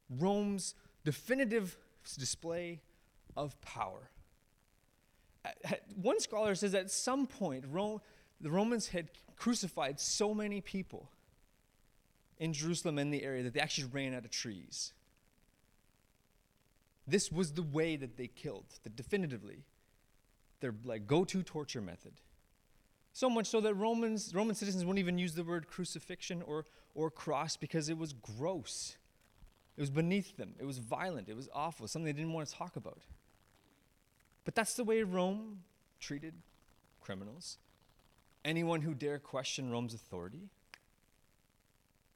Rome's 0.09 0.75
definitive 1.03 1.77
display 2.17 2.81
of 3.35 3.59
power 3.61 4.11
uh, 5.45 5.49
one 5.95 6.19
scholar 6.19 6.55
says 6.55 6.73
at 6.73 6.91
some 6.91 7.27
point, 7.27 7.65
Rome, 7.69 8.01
the 8.39 8.51
Romans 8.51 8.87
had 8.87 9.09
crucified 9.35 9.99
so 9.99 10.33
many 10.33 10.61
people 10.61 11.09
in 12.37 12.53
Jerusalem 12.53 12.97
and 12.97 13.13
the 13.13 13.23
area 13.23 13.43
that 13.43 13.53
they 13.53 13.59
actually 13.59 13.89
ran 13.91 14.13
out 14.13 14.25
of 14.25 14.31
trees. 14.31 14.93
This 17.05 17.31
was 17.31 17.53
the 17.53 17.63
way 17.63 17.95
that 17.97 18.15
they 18.15 18.27
killed, 18.27 18.65
the 18.83 18.89
definitively, 18.89 19.65
their 20.63 20.73
like 20.83 21.05
go-to 21.05 21.43
torture 21.43 21.81
method. 21.81 22.13
So 23.11 23.29
much 23.29 23.45
so 23.45 23.61
that 23.61 23.75
Romans, 23.75 24.33
Roman 24.33 24.55
citizens 24.55 24.83
wouldn't 24.83 24.97
even 24.99 25.19
use 25.19 25.35
the 25.35 25.43
word 25.43 25.67
crucifixion 25.67 26.41
or, 26.41 26.65
or 26.95 27.11
cross 27.11 27.55
because 27.55 27.89
it 27.89 27.97
was 27.97 28.13
gross. 28.13 28.95
It 29.77 29.81
was 29.81 29.91
beneath 29.91 30.37
them. 30.37 30.55
It 30.59 30.65
was 30.65 30.79
violent. 30.79 31.29
It 31.29 31.35
was 31.35 31.49
awful. 31.53 31.87
Something 31.87 32.05
they 32.05 32.13
didn't 32.13 32.33
want 32.33 32.47
to 32.47 32.55
talk 32.55 32.75
about. 32.75 33.01
But 34.45 34.55
that's 34.55 34.73
the 34.73 34.83
way 34.83 35.03
Rome 35.03 35.59
treated 35.99 36.33
criminals. 37.01 37.57
Anyone 38.43 38.81
who 38.81 38.93
dare 38.93 39.19
question 39.19 39.69
Rome's 39.69 39.93
authority, 39.93 40.49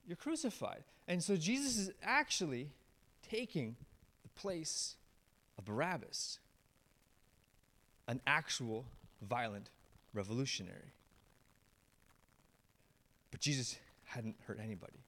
you're 0.07 0.17
crucified. 0.17 0.83
And 1.07 1.23
so 1.23 1.35
Jesus 1.35 1.77
is 1.77 1.91
actually 2.01 2.69
taking 3.29 3.75
the 4.23 4.29
place 4.29 4.95
of 5.57 5.65
Barabbas, 5.65 6.39
an 8.07 8.21
actual 8.25 8.85
violent 9.21 9.69
revolutionary. 10.13 10.93
But 13.31 13.41
Jesus 13.41 13.77
hadn't 14.05 14.35
hurt 14.45 14.59
anybody. 14.63 14.99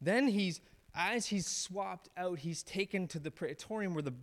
Then 0.00 0.28
he's, 0.28 0.60
as 0.94 1.26
he's 1.26 1.46
swapped 1.46 2.08
out, 2.16 2.40
he's 2.40 2.62
taken 2.62 3.06
to 3.08 3.18
the 3.18 3.30
praetorium 3.30 3.94
where 3.94 4.02
the, 4.02 4.14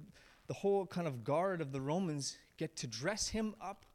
the 0.48 0.54
whole 0.54 0.86
kind 0.86 1.08
of 1.08 1.24
guard 1.24 1.62
of 1.62 1.72
the 1.72 1.82
Romans 1.82 2.38
get 2.58 2.76
to 2.78 2.88
dress 2.88 3.30
him 3.30 3.56
up 3.62 3.86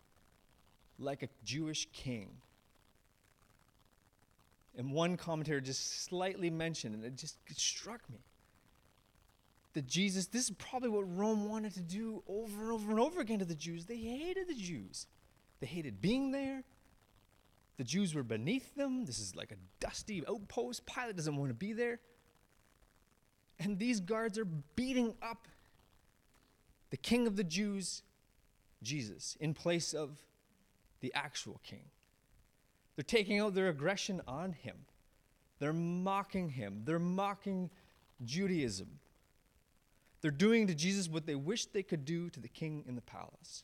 like 0.99 1.23
a 1.23 1.29
Jewish 1.45 1.87
king. 1.93 2.31
And 4.77 4.93
one 4.93 5.17
commentator 5.17 5.61
just 5.61 6.05
slightly 6.05 6.51
mentioned, 6.51 6.95
and 6.95 7.05
it 7.05 7.17
just 7.17 7.39
struck 7.55 8.01
me 8.11 8.19
that 9.77 9.87
Jesus, 9.87 10.29
this 10.29 10.45
is 10.45 10.51
probably 10.53 10.89
what 10.89 11.05
Rome 11.19 11.51
wanted 11.51 11.75
to 11.75 11.83
do 11.83 12.23
over 12.27 12.63
and 12.63 12.73
over 12.73 12.91
and 12.91 12.99
over 12.99 13.21
again 13.21 13.41
to 13.41 13.45
the 13.45 13.55
Jews. 13.55 13.85
They 13.85 13.99
hated 13.99 14.49
the 14.49 14.55
Jews, 14.55 15.07
they 15.61 15.67
hated 15.67 16.01
being 16.01 16.31
there. 16.31 16.65
The 17.77 17.85
Jews 17.85 18.15
were 18.15 18.23
beneath 18.23 18.75
them. 18.75 19.05
This 19.05 19.19
is 19.19 19.37
like 19.37 19.53
a 19.53 19.57
dusty 19.81 20.25
outpost. 20.27 20.87
Pilate 20.87 21.15
doesn't 21.15 21.37
want 21.37 21.51
to 21.51 21.55
be 21.55 21.75
there. 21.75 22.01
And 23.59 23.79
these 23.79 24.01
guards 24.01 24.39
are 24.39 24.47
beating 24.47 25.13
up 25.21 25.47
the 26.89 26.97
king 26.97 27.27
of 27.27 27.37
the 27.37 27.45
Jews, 27.45 28.03
Jesus, 28.83 29.37
in 29.41 29.53
place 29.53 29.93
of 29.93 30.17
the 31.01 31.13
actual 31.15 31.61
king. 31.63 31.85
They're 32.95 33.03
taking 33.03 33.41
out 33.41 33.55
their 33.55 33.69
aggression 33.69 34.23
on 34.27 34.53
him. 34.53 34.87
They're 35.59 35.75
mocking 35.75 36.49
him. 36.49 36.81
They're 36.87 36.99
mocking 36.99 37.69
Judaism. 38.25 39.01
They're 40.27 40.33
doing 40.33 40.67
to 40.67 40.75
Jesus 40.75 41.09
what 41.09 41.25
they 41.25 41.37
wish 41.37 41.67
they 41.67 41.85
could 41.85 42.05
do 42.05 42.31
to 42.31 42.41
the 42.41 42.49
king 42.49 42.83
in 42.89 42.97
the 42.97 43.01
palace. 43.01 43.63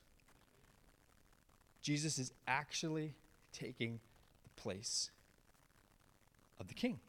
Jesus 1.83 2.21
is 2.21 2.33
actually 2.47 3.15
taking 3.53 3.99
the 4.45 4.63
place 4.63 5.11
of 6.61 6.69
the 6.69 6.75
king. 6.75 7.01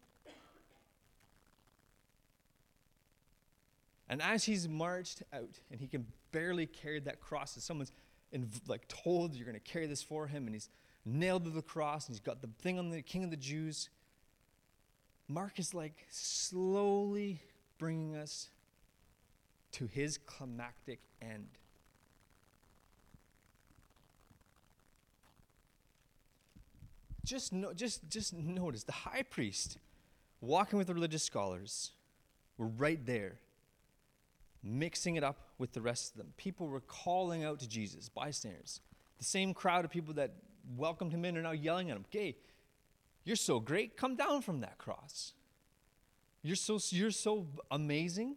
And 4.10 4.24
as 4.24 4.45
he's 4.45 4.67
marched 4.67 5.22
out 5.31 5.60
and 5.69 5.79
he 5.79 5.86
can 5.86 6.07
barely 6.31 6.65
carry 6.65 7.00
that 7.01 7.22
cross, 7.22 7.55
as 7.55 7.63
someone's 7.63 7.91
inv- 8.33 8.67
like 8.67 8.88
told 8.88 9.36
you're 9.36 9.45
going 9.45 9.53
to 9.53 9.60
carry 9.60 9.86
this 9.86 10.01
for 10.01 10.25
him, 10.25 10.48
and 10.48 10.55
he's 10.55 10.69
nailed 11.05 11.43
to 11.43 11.51
the 11.51 11.62
cross 11.62 12.07
and 12.07 12.15
he's 12.15 12.22
got 12.22 12.41
the 12.41 12.50
thing 12.63 12.79
on 12.79 12.89
the 12.89 13.03
king 13.03 13.24
of 13.24 13.29
the 13.29 13.38
Jews. 13.38 13.89
Mark 15.27 15.60
is 15.60 15.75
like 15.75 16.07
slowly 16.10 17.39
bringing 17.77 18.15
us 18.15 18.50
to 19.74 19.88
his 19.88 20.18
climactic 20.18 21.00
end. 21.22 21.48
Just, 27.25 27.53
no, 27.53 27.74
just, 27.74 28.10
just 28.10 28.34
notice 28.34 28.84
the 28.84 28.92
high 28.92 29.24
priest 29.24 29.77
walking 30.42 30.77
with 30.77 30.88
the 30.88 30.94
religious 30.94 31.24
scholars 31.24 31.92
were 32.58 32.68
right 32.68 33.03
there, 33.06 33.39
mixing 34.62 35.15
it 35.15 35.24
up 35.24 35.50
with 35.58 35.72
the 35.72 35.82
rest 35.82 36.12
of 36.12 36.18
them. 36.18 36.34
People 36.38 36.68
were 36.68 36.82
calling 36.82 37.44
out 37.44 37.60
to 37.60 37.68
Jesus, 37.68 38.10
bystanders. 38.10 38.81
The 39.20 39.25
same 39.25 39.53
crowd 39.53 39.86
of 39.86 39.92
people 39.92 40.14
that 40.16 40.33
welcomed 40.75 41.14
him 41.14 41.24
in 41.24 41.38
are 41.38 41.42
now 41.42 41.51
yelling 41.51 41.90
at 41.90 41.96
him, 41.96 42.05
Gay, 42.12 42.36
you're 43.24 43.36
so 43.38 43.59
great. 43.59 43.96
Come 43.96 44.16
down 44.16 44.42
from 44.42 44.59
that 44.62 44.77
cross. 44.77 45.33
You're 46.42 46.57
so, 46.57 46.77
you're 46.90 47.12
so 47.12 47.48
amazing. 47.72 48.36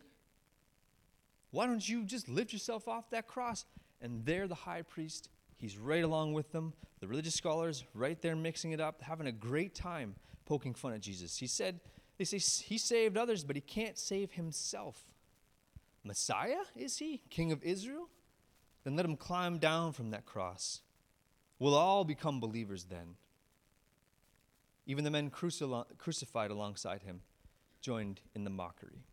Why 1.51 1.67
don't 1.67 1.87
you 1.89 2.05
just 2.05 2.29
lift 2.29 2.53
yourself 2.53 2.89
off 2.89 3.11
that 3.11 3.27
cross? 3.27 3.65
And 4.01 4.25
there, 4.25 4.47
the 4.47 4.55
high 4.55 4.83
priest, 4.83 5.31
he's 5.57 5.79
right 5.79 6.05
along 6.05 6.35
with 6.35 6.53
them. 6.53 6.73
The 7.01 7.09
religious 7.09 7.35
scholars, 7.35 7.85
right 7.95 8.21
there 8.21 8.37
mixing 8.37 8.73
it 8.73 8.81
up, 8.81 9.03
having 9.03 9.27
a 9.27 9.33
great 9.33 9.75
time 9.75 10.15
poking 10.45 10.75
fun 10.75 10.93
at 10.93 11.01
Jesus. 11.01 11.39
He 11.39 11.47
said, 11.47 11.81
they 12.19 12.25
say 12.25 12.39
he 12.39 12.79
saved 12.79 13.17
others, 13.17 13.45
but 13.45 13.57
he 13.57 13.63
can't 13.63 13.99
save 13.99 14.33
himself. 14.33 15.05
Messiah, 16.05 16.63
is 16.75 16.99
he? 16.99 17.21
King 17.31 17.53
of 17.53 17.63
Israel? 17.63 18.09
Then 18.85 18.97
let 18.97 19.05
him 19.05 19.17
climb 19.17 19.59
down 19.59 19.93
from 19.93 20.11
that 20.11 20.25
cross. 20.25 20.81
We'll 21.59 21.75
all 21.75 22.05
become 22.05 22.39
believers 22.41 22.85
then. 22.85 23.17
Even 24.87 25.05
the 25.05 25.11
men 25.11 25.31
crucified 25.31 26.51
alongside 26.51 27.03
him 27.03 27.23
joined 27.81 28.21
in 28.35 28.45
the 28.45 28.51
mockery. 28.51 29.05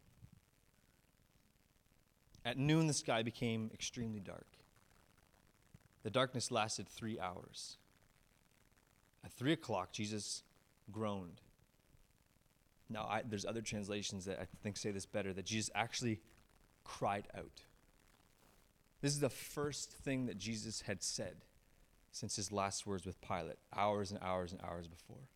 At 2.46 2.58
noon, 2.58 2.88
the 2.88 2.94
sky 2.94 3.24
became 3.24 3.72
extremely 3.74 4.20
dark. 4.20 4.48
The 6.04 6.10
darkness 6.10 6.52
lasted 6.52 6.88
three 6.88 7.20
hours. 7.20 7.78
At 9.24 9.32
three 9.32 9.54
o'clock, 9.54 9.94
Jesus 9.94 10.44
groaned. 10.92 11.42
Now, 12.90 13.08
I, 13.10 13.24
there's 13.26 13.46
other 13.46 13.62
translations 13.62 14.26
that 14.26 14.40
I 14.40 14.46
think 14.62 14.78
say 14.78 14.92
this 14.92 15.06
better 15.06 15.32
that 15.34 15.46
Jesus 15.46 15.72
actually 15.74 16.20
cried 16.84 17.28
out. 17.36 17.64
This 19.02 19.14
is 19.14 19.20
the 19.20 19.30
first 19.30 19.92
thing 19.92 20.26
that 20.26 20.38
Jesus 20.38 20.82
had 20.82 21.02
said 21.02 21.46
since 22.12 22.36
his 22.36 22.52
last 22.52 22.86
words 22.86 23.06
with 23.06 23.20
Pilate, 23.22 23.58
hours 23.76 24.12
and 24.12 24.20
hours 24.22 24.52
and 24.52 24.62
hours 24.62 24.88
before. 24.88 25.30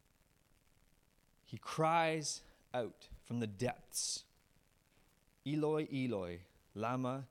He 1.46 1.58
cries 1.58 2.42
out 2.74 3.08
from 3.26 3.40
the 3.40 3.48
depths 3.48 4.24
Eloi, 5.46 5.88
Eloi, 5.94 6.40
Lama 6.78 7.26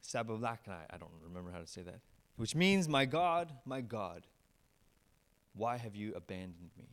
Sabachthani. 0.00 0.86
I 0.90 0.96
don't 0.96 1.10
remember 1.22 1.50
how 1.50 1.58
to 1.58 1.66
say 1.66 1.82
that. 1.82 2.00
Which 2.36 2.54
means, 2.54 2.88
My 2.88 3.04
God, 3.04 3.52
my 3.64 3.80
God, 3.80 4.26
why 5.54 5.76
have 5.76 5.94
you 5.94 6.14
abandoned 6.14 6.70
me? 6.76 6.88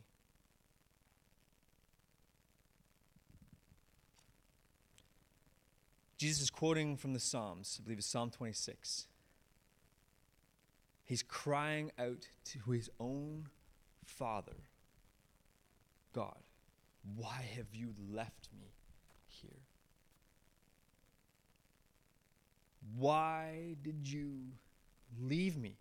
Jesus 6.18 6.42
is 6.42 6.50
quoting 6.50 6.96
from 6.96 7.14
the 7.14 7.20
Psalms, 7.20 7.78
I 7.80 7.84
believe 7.84 7.98
it's 7.98 8.08
Psalm 8.08 8.30
26. 8.30 9.06
He's 11.04 11.22
crying 11.22 11.92
out 11.98 12.26
to 12.46 12.72
his 12.72 12.90
own 13.00 13.48
Father, 14.04 14.56
God, 16.12 16.38
why 17.16 17.46
have 17.56 17.72
you 17.72 17.94
left 18.12 18.48
me 18.58 18.72
here? 19.26 19.50
Why 22.96 23.76
did 23.82 24.08
you 24.08 24.32
leave 25.20 25.56
me? 25.56 25.76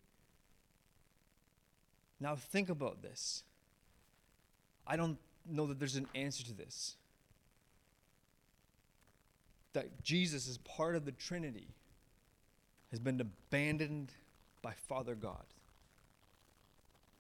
Now 2.19 2.35
think 2.35 2.69
about 2.69 3.01
this. 3.01 3.43
I 4.85 4.95
don't 4.95 5.17
know 5.45 5.67
that 5.67 5.79
there's 5.79 5.95
an 5.95 6.07
answer 6.15 6.43
to 6.45 6.53
this. 6.53 6.95
That 9.73 10.01
Jesus, 10.01 10.47
is 10.47 10.57
part 10.59 10.95
of 10.95 11.05
the 11.05 11.11
Trinity, 11.11 11.67
has 12.91 12.99
been 12.99 13.19
abandoned 13.19 14.11
by 14.61 14.73
Father 14.87 15.13
God. 15.13 15.45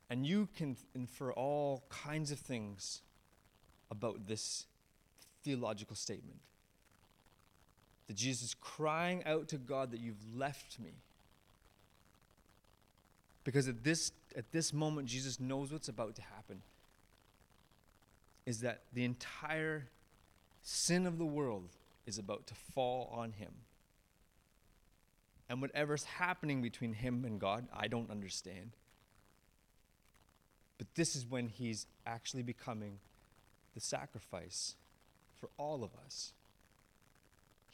And 0.09 0.25
you 0.25 0.47
can 0.55 0.77
infer 0.95 1.31
all 1.33 1.83
kinds 1.89 2.31
of 2.31 2.39
things 2.39 3.01
about 3.91 4.27
this 4.27 4.65
theological 5.43 5.95
statement 5.95 6.39
that 8.07 8.15
Jesus 8.15 8.49
is 8.49 8.55
crying 8.55 9.23
out 9.25 9.49
to 9.49 9.57
God 9.57 9.91
that 9.91 9.99
you've 9.99 10.35
left 10.35 10.79
me. 10.79 10.93
Because 13.43 13.67
at 13.67 13.83
this, 13.83 14.11
at 14.35 14.51
this 14.51 14.73
moment, 14.73 15.07
Jesus 15.07 15.39
knows 15.39 15.71
what's 15.71 15.89
about 15.89 16.15
to 16.15 16.21
happen. 16.21 16.61
Is 18.45 18.61
that 18.61 18.81
the 18.93 19.03
entire 19.03 19.87
sin 20.61 21.05
of 21.05 21.17
the 21.17 21.25
world 21.25 21.69
is 22.05 22.17
about 22.17 22.47
to 22.47 22.55
fall 22.55 23.09
on 23.13 23.31
him. 23.33 23.51
And 25.49 25.61
whatever's 25.61 26.03
happening 26.03 26.61
between 26.61 26.93
him 26.93 27.23
and 27.25 27.39
God, 27.39 27.67
I 27.73 27.87
don't 27.87 28.11
understand. 28.11 28.71
But 30.77 30.87
this 30.95 31.15
is 31.15 31.25
when 31.25 31.47
he's 31.47 31.87
actually 32.05 32.43
becoming 32.43 32.99
the 33.73 33.79
sacrifice 33.79 34.75
for 35.39 35.49
all 35.57 35.83
of 35.83 35.91
us. 36.05 36.33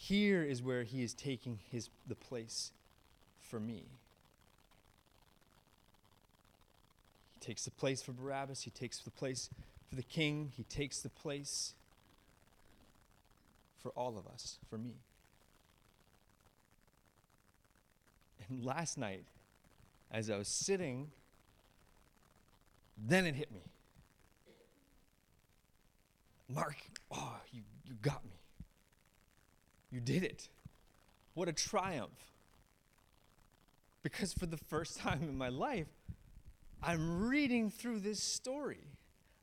Here 0.08 0.44
is 0.44 0.62
where 0.62 0.84
he 0.84 1.02
is 1.02 1.14
taking 1.14 1.60
his, 1.72 1.90
the 2.08 2.16
place 2.16 2.74
for 3.40 3.58
me. 3.58 3.86
He 7.36 7.40
takes 7.40 7.64
the 7.64 7.72
place 7.72 8.02
for 8.02 8.12
Barabbas, 8.12 8.64
he 8.64 8.70
takes 8.70 8.98
the 8.98 9.12
place 9.12 9.50
for 9.88 9.96
the 9.96 10.04
king, 10.04 10.52
he 10.58 10.64
takes 10.64 11.00
the 11.00 11.10
place 11.10 11.74
for 13.82 13.92
all 13.92 14.18
of 14.18 14.28
us, 14.28 14.58
for 14.70 14.78
me. 14.78 14.96
And 18.50 18.66
last 18.66 18.98
night, 18.98 19.24
as 20.12 20.30
I 20.30 20.38
was 20.38 20.50
sitting, 20.50 21.12
then 22.98 23.26
it 23.26 23.36
hit 23.36 23.54
me. 23.54 23.62
Mark, 26.50 26.76
oh, 27.10 27.38
you, 27.54 27.62
you 27.86 27.94
got 28.02 28.22
me. 28.26 28.43
You 29.94 30.00
did 30.00 30.24
it. 30.24 30.50
What 31.36 31.48
a 31.48 31.54
triumph. 31.54 32.34
Because 34.02 34.34
for 34.34 34.48
the 34.48 34.58
first 34.58 34.98
time 35.00 35.22
in 35.22 35.38
my 35.38 35.50
life, 35.50 35.88
I'm 36.82 37.28
reading 37.28 37.70
through 37.70 38.00
this 38.00 38.22
story 38.22 38.88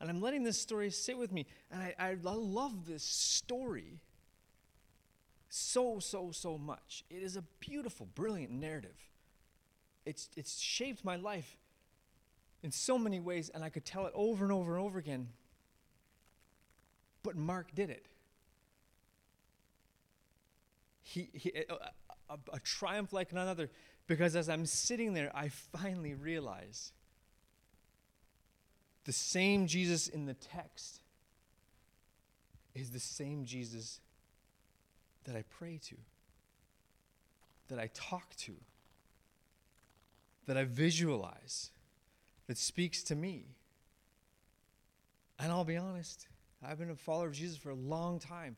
and 0.01 0.11
I'm 0.11 0.21
letting 0.21 0.43
this 0.43 0.61
story 0.61 0.91
sit 0.91 1.17
with 1.17 1.31
me. 1.31 1.47
And 1.71 1.81
I, 1.81 1.95
I 1.99 2.15
love 2.15 2.85
this 2.85 3.05
story 3.05 4.01
so, 5.49 6.01
so, 6.01 6.33
so 6.33 6.59
much. 6.59 7.05
It 7.11 7.23
is 7.23 7.37
a 7.37 7.45
beautiful, 7.61 8.09
brilliant 8.15 8.51
narrative. 8.51 8.97
It's, 10.05 10.31
it's 10.37 10.59
shaped 10.59 11.05
my 11.05 11.17
life 11.17 11.59
in 12.63 12.73
so 12.73 12.99
many 12.99 13.21
ways, 13.21 13.51
and 13.55 13.63
I 13.63 13.69
could 13.69 13.85
tell 13.85 14.07
it 14.07 14.13
over 14.17 14.45
and 14.45 14.53
over 14.53 14.77
and 14.77 14.85
over 14.85 14.99
again. 14.99 15.29
But 17.23 17.37
Mark 17.37 17.75
did 17.75 17.91
it. 17.91 18.07
He, 21.11 21.29
he, 21.33 21.53
a, 21.68 21.75
a, 22.33 22.38
a 22.53 22.61
triumph 22.61 23.12
like 23.12 23.33
none 23.33 23.49
other, 23.49 23.68
because 24.07 24.37
as 24.37 24.49
I'm 24.49 24.64
sitting 24.64 25.12
there, 25.12 25.33
I 25.35 25.49
finally 25.49 26.14
realize 26.14 26.92
the 29.07 29.12
same 29.12 29.66
Jesus 29.66 30.07
in 30.07 30.27
the 30.27 30.35
text 30.35 31.01
is 32.77 32.90
the 32.90 33.01
same 33.01 33.44
Jesus 33.44 33.99
that 35.25 35.35
I 35.35 35.42
pray 35.51 35.81
to, 35.88 35.96
that 37.66 37.81
I 37.81 37.90
talk 37.92 38.37
to, 38.37 38.55
that 40.46 40.57
I 40.57 40.62
visualize, 40.62 41.70
that 42.46 42.57
speaks 42.57 43.03
to 43.05 43.16
me. 43.16 43.46
And 45.40 45.51
I'll 45.51 45.64
be 45.64 45.77
honest, 45.77 46.29
I've 46.64 46.79
been 46.79 46.90
a 46.90 46.94
follower 46.94 47.27
of 47.27 47.33
Jesus 47.33 47.57
for 47.57 47.70
a 47.70 47.75
long 47.75 48.20
time 48.20 48.55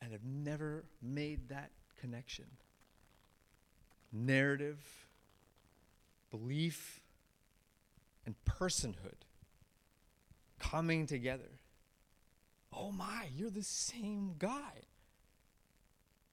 and 0.00 0.12
have 0.12 0.24
never 0.24 0.84
made 1.02 1.48
that 1.48 1.70
connection. 2.00 2.44
Narrative, 4.12 4.78
belief, 6.30 7.00
and 8.24 8.34
personhood 8.44 9.24
coming 10.58 11.06
together. 11.06 11.50
Oh 12.72 12.92
my, 12.92 13.28
you're 13.34 13.50
the 13.50 13.62
same 13.62 14.34
guy. 14.38 14.84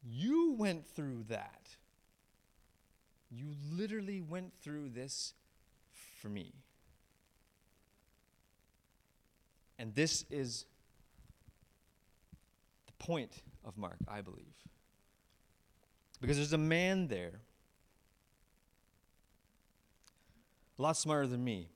You 0.08 0.54
went 0.58 0.88
through 0.88 1.25
that. 1.30 1.69
You 3.32 3.47
literally 3.71 4.21
went 4.21 4.54
through 4.62 4.89
this 4.89 5.34
for 6.21 6.30
me. 6.30 6.54
And 9.78 9.93
this 9.95 10.25
is 10.30 10.65
point 13.06 13.44
of 13.63 13.78
Mark, 13.78 13.98
I 14.08 14.22
believe. 14.22 14.56
Because 16.22 16.38
there's 16.38 16.54
a 16.54 16.58
man 16.58 17.08
there, 17.08 17.41
a 20.78 20.82
lot 20.82 20.98
smarter 20.98 21.28
than 21.28 21.44
me. 21.44 21.70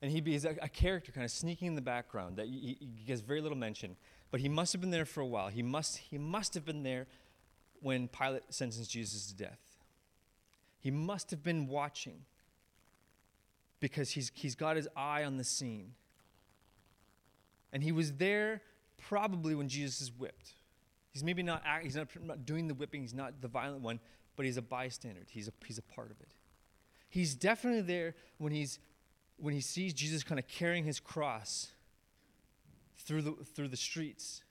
And 0.00 0.10
he 0.10 0.18
is 0.34 0.44
a, 0.44 0.56
a, 0.60 0.68
character 0.68 1.12
kind 1.12 1.24
of 1.24 1.30
sneaking 1.30 1.68
in 1.68 1.74
the 1.76 1.80
background 1.80 2.36
that 2.36 2.46
he, 2.46 2.76
he 2.80 3.04
gets 3.06 3.20
very 3.20 3.40
little 3.40 3.56
mention. 3.56 3.96
But 4.32 4.40
he 4.40 4.48
must 4.48 4.72
have 4.72 4.80
been 4.80 4.90
there 4.90 5.04
for 5.04 5.20
a 5.20 5.26
while. 5.26 5.48
He 5.48 5.62
must, 5.62 5.98
he 5.98 6.18
must 6.18 6.54
have 6.54 6.64
been 6.64 6.82
there 6.82 7.06
when 7.80 8.08
Pilate 8.08 8.42
sentenced 8.48 8.90
Jesus 8.90 9.28
to 9.28 9.36
death. 9.36 9.60
He 10.80 10.90
must 10.90 11.30
have 11.30 11.44
been 11.44 11.68
watching 11.68 12.22
because 13.78 14.10
he's, 14.10 14.32
he's 14.34 14.56
got 14.56 14.74
his 14.74 14.88
eye 14.96 15.22
on 15.22 15.36
the 15.36 15.44
scene. 15.44 15.92
And 17.72 17.82
he 17.84 17.92
was 17.92 18.14
there 18.14 18.62
probably 18.98 19.54
when 19.54 19.68
Jesus 19.68 20.00
is 20.00 20.10
whipped. 20.10 20.54
He's 21.12 21.22
maybe 21.22 21.42
not, 21.42 21.62
act, 21.64 21.84
he's 21.84 21.96
not, 21.96 22.08
not 22.22 22.46
doing 22.46 22.68
the 22.68 22.74
whipping, 22.74 23.02
he's 23.02 23.14
not 23.14 23.40
the 23.40 23.48
violent 23.48 23.82
one, 23.82 24.00
but 24.36 24.46
he's 24.46 24.56
a 24.56 24.62
bystander. 24.62 25.20
He's 25.28 25.48
a, 25.48 25.52
he's 25.66 25.78
a 25.78 25.82
part 25.82 26.10
of 26.10 26.20
it. 26.20 26.34
He's 27.08 27.34
definitely 27.34 27.82
there 27.82 28.14
when, 28.38 28.52
he's, 28.52 28.78
when 29.36 29.52
he 29.52 29.60
sees 29.60 29.92
Jesus 29.92 30.22
kind 30.22 30.38
of 30.38 30.48
carrying 30.48 30.84
his 30.84 30.98
cross 30.98 31.72
through 32.96 33.22
the, 33.22 33.32
through 33.54 33.68
the 33.68 33.76
streets 33.76 34.42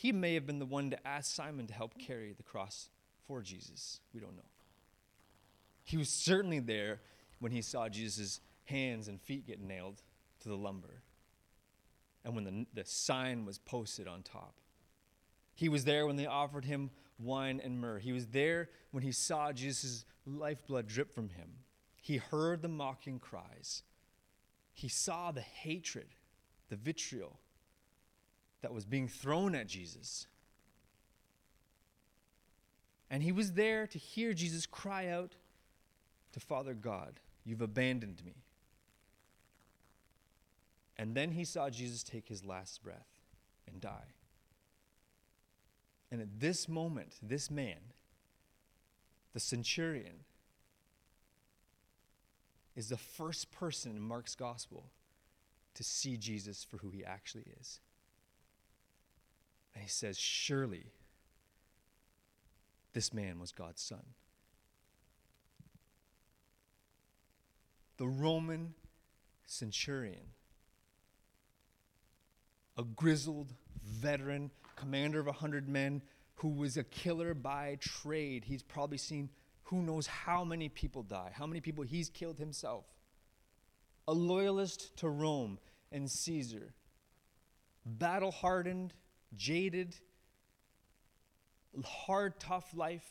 he 0.00 0.12
may 0.12 0.32
have 0.32 0.46
been 0.46 0.58
the 0.58 0.64
one 0.64 0.88
to 0.88 1.06
ask 1.06 1.34
Simon 1.34 1.66
to 1.66 1.74
help 1.74 1.98
carry 1.98 2.32
the 2.32 2.42
cross 2.42 2.88
for 3.26 3.42
Jesus. 3.42 4.00
We 4.14 4.20
don't 4.20 4.34
know. 4.34 4.48
He 5.84 5.98
was 5.98 6.08
certainly 6.08 6.58
there 6.58 7.00
when 7.38 7.52
he 7.52 7.60
saw 7.60 7.86
Jesus' 7.90 8.40
hands 8.64 9.08
and 9.08 9.20
feet 9.20 9.46
get 9.46 9.60
nailed 9.60 10.00
to 10.40 10.48
the 10.48 10.56
lumber 10.56 11.02
and 12.24 12.34
when 12.34 12.44
the, 12.44 12.66
the 12.74 12.84
sign 12.84 13.44
was 13.44 13.58
posted 13.58 14.06
on 14.06 14.22
top. 14.22 14.54
He 15.54 15.68
was 15.68 15.84
there 15.84 16.06
when 16.06 16.16
they 16.16 16.26
offered 16.26 16.64
him 16.64 16.90
wine 17.18 17.60
and 17.62 17.80
myrrh. 17.80 17.98
He 17.98 18.12
was 18.12 18.28
there 18.28 18.68
when 18.90 19.02
he 19.02 19.12
saw 19.12 19.52
Jesus' 19.52 20.04
lifeblood 20.26 20.86
drip 20.86 21.12
from 21.12 21.28
him. 21.30 21.50
He 22.00 22.16
heard 22.16 22.62
the 22.62 22.68
mocking 22.68 23.18
cries. 23.18 23.82
He 24.72 24.88
saw 24.88 25.32
the 25.32 25.40
hatred, 25.40 26.08
the 26.68 26.76
vitriol 26.76 27.38
that 28.62 28.72
was 28.72 28.84
being 28.84 29.08
thrown 29.08 29.54
at 29.54 29.66
Jesus. 29.66 30.26
And 33.10 33.22
he 33.22 33.32
was 33.32 33.52
there 33.52 33.86
to 33.86 33.98
hear 33.98 34.32
Jesus 34.32 34.66
cry 34.66 35.08
out 35.08 35.34
to 36.32 36.40
Father 36.40 36.74
God, 36.74 37.20
You've 37.44 37.62
abandoned 37.62 38.22
me. 38.24 38.34
And 41.00 41.14
then 41.14 41.32
he 41.32 41.46
saw 41.46 41.70
Jesus 41.70 42.02
take 42.02 42.28
his 42.28 42.44
last 42.44 42.82
breath 42.82 43.08
and 43.66 43.80
die. 43.80 44.12
And 46.12 46.20
at 46.20 46.40
this 46.40 46.68
moment, 46.68 47.14
this 47.22 47.50
man, 47.50 47.78
the 49.32 49.40
centurion, 49.40 50.24
is 52.76 52.90
the 52.90 52.98
first 52.98 53.50
person 53.50 53.92
in 53.92 54.02
Mark's 54.02 54.34
gospel 54.34 54.90
to 55.72 55.82
see 55.82 56.18
Jesus 56.18 56.64
for 56.64 56.76
who 56.76 56.90
he 56.90 57.02
actually 57.02 57.46
is. 57.58 57.80
And 59.74 59.82
he 59.82 59.88
says, 59.88 60.18
Surely 60.18 60.92
this 62.92 63.14
man 63.14 63.40
was 63.40 63.52
God's 63.52 63.80
son. 63.80 64.04
The 67.96 68.06
Roman 68.06 68.74
centurion, 69.46 70.34
a 72.80 72.84
grizzled 72.96 73.52
veteran, 73.84 74.50
commander 74.74 75.20
of 75.20 75.26
a 75.26 75.32
hundred 75.32 75.68
men, 75.68 76.00
who 76.36 76.48
was 76.48 76.78
a 76.78 76.84
killer 76.84 77.34
by 77.34 77.76
trade. 77.78 78.42
He's 78.42 78.62
probably 78.62 78.96
seen 78.96 79.28
who 79.64 79.82
knows 79.82 80.06
how 80.06 80.44
many 80.44 80.70
people 80.70 81.02
die, 81.02 81.30
how 81.34 81.46
many 81.46 81.60
people 81.60 81.84
he's 81.84 82.08
killed 82.08 82.38
himself. 82.38 82.86
A 84.08 84.14
loyalist 84.14 84.96
to 84.96 85.10
Rome 85.10 85.58
and 85.92 86.10
Caesar, 86.10 86.72
battle 87.84 88.30
hardened 88.30 88.94
jaded, 89.36 89.94
hard, 91.84 92.40
tough 92.40 92.72
life. 92.74 93.06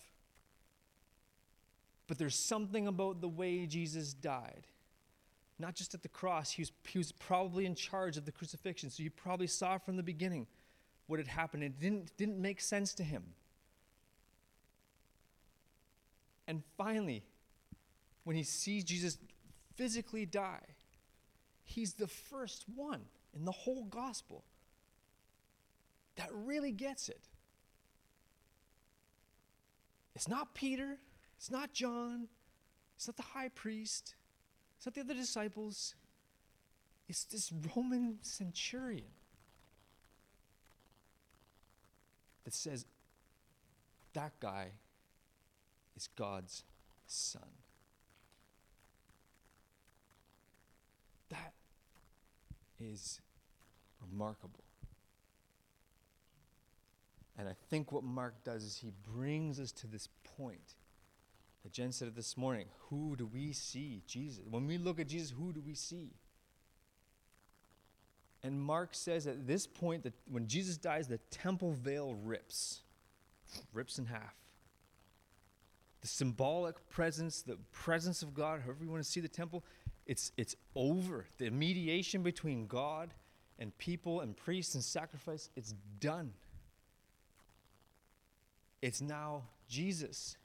But 2.08 2.18
there's 2.18 2.36
something 2.36 2.88
about 2.88 3.22
the 3.22 3.30
way 3.30 3.68
Jesus 3.68 4.14
died. 4.14 4.66
Not 5.60 5.76
just 5.76 5.93
at 5.93 6.02
the 6.02 6.10
cross, 6.10 6.52
he 6.52 6.62
was, 6.62 6.72
he 6.88 6.98
was 6.98 7.12
probably 7.12 7.65
in 7.65 7.76
charge 7.76 8.15
of 8.15 8.26
the 8.26 8.32
crucifixion. 8.32 8.89
So 8.89 9.04
you 9.04 9.12
probably 9.12 9.48
saw 9.48 9.78
from 9.78 9.98
the 9.98 10.04
beginning 10.04 10.48
what 11.08 11.19
had 11.19 11.28
happened. 11.28 11.63
It 11.63 11.80
didn't, 11.80 12.15
didn't 12.17 12.41
make 12.41 12.62
sense 12.62 12.93
to 12.95 13.04
him. 13.04 13.24
And 16.48 16.63
finally, 16.78 17.24
when 18.24 18.38
he 18.38 18.43
sees 18.43 18.84
Jesus 18.86 19.17
physically 19.76 20.26
die, 20.26 20.63
he's 21.63 21.93
the 21.93 22.08
first 22.08 22.65
one 22.74 23.02
in 23.36 23.43
the 23.43 23.52
whole 23.52 23.84
gospel 23.84 24.43
that 26.15 26.30
really 26.34 26.72
gets 26.72 27.10
it. 27.10 27.22
It's 30.15 30.28
not 30.28 30.54
Peter, 30.54 30.98
it's 31.38 31.52
not 31.52 31.74
John, 31.74 32.28
it's 32.95 33.08
not 33.08 33.15
the 33.15 33.24
high 33.24 33.50
priest, 33.50 34.15
it's 34.80 34.86
not 34.86 34.96
the 34.96 35.02
other 35.02 35.13
disciples. 35.13 35.94
It's 37.10 37.26
this 37.26 37.52
Roman 37.76 38.20
centurion 38.22 39.12
that 42.46 42.54
says, 42.54 42.86
that 44.13 44.32
guy 44.39 44.70
is 45.98 46.08
God's 46.15 46.63
son. 47.08 47.50
That 51.28 51.52
is 52.80 53.20
remarkable. 54.10 54.63
And 57.38 57.50
I 57.50 57.56
think 57.70 57.92
what 57.92 58.06
Mark 58.06 58.46
does 58.46 58.63
is 58.63 58.78
he 58.78 58.94
brings 59.13 59.60
us 59.60 59.74
to 59.74 59.88
this 59.88 60.08
point 60.38 60.76
that 61.63 61.74
Jen 61.74 61.91
said 61.91 62.08
it 62.08 62.15
this 62.15 62.38
morning. 62.38 62.67
Who 62.89 63.15
do 63.15 63.26
we 63.26 63.52
see? 63.54 64.02
Jesus. 64.08 64.43
When 64.50 64.65
we 64.67 64.78
look 64.78 65.00
at 65.00 65.08
Jesus, 65.08 65.32
who 65.32 65.52
do 65.52 65.62
we 65.62 65.74
see? 65.74 66.12
And 68.43 68.62
Mark 68.62 68.89
says 68.93 69.28
at 69.28 69.45
this 69.45 69.67
point 69.67 70.04
that 70.04 70.13
when 70.30 70.48
Jesus 70.48 70.78
dies, 70.78 71.08
the 71.08 71.17
temple 71.30 71.74
veil 71.74 72.15
rips, 72.24 72.82
rips 73.74 74.00
in 74.00 74.06
half. 74.06 74.34
The 76.02 76.08
symbolic 76.08 76.89
presence, 76.89 77.41
the 77.41 77.58
presence 77.74 78.22
of 78.22 78.34
God, 78.34 78.62
however 78.62 78.86
you 78.86 78.89
want 78.89 79.04
to 79.04 79.10
see 79.10 79.19
the 79.19 79.28
temple, 79.28 79.65
it's, 80.06 80.32
it's 80.38 80.56
over. 80.74 81.26
The 81.38 81.50
mediation 81.50 82.24
between 82.24 82.67
God 82.67 83.13
and 83.60 83.78
people 83.78 84.22
and 84.22 84.38
priests 84.38 84.76
and 84.76 84.84
sacrifice, 84.84 85.50
it's 85.58 85.74
done. 86.00 86.32
It's 88.82 89.02
now 89.02 89.43
Jesus 89.67 90.38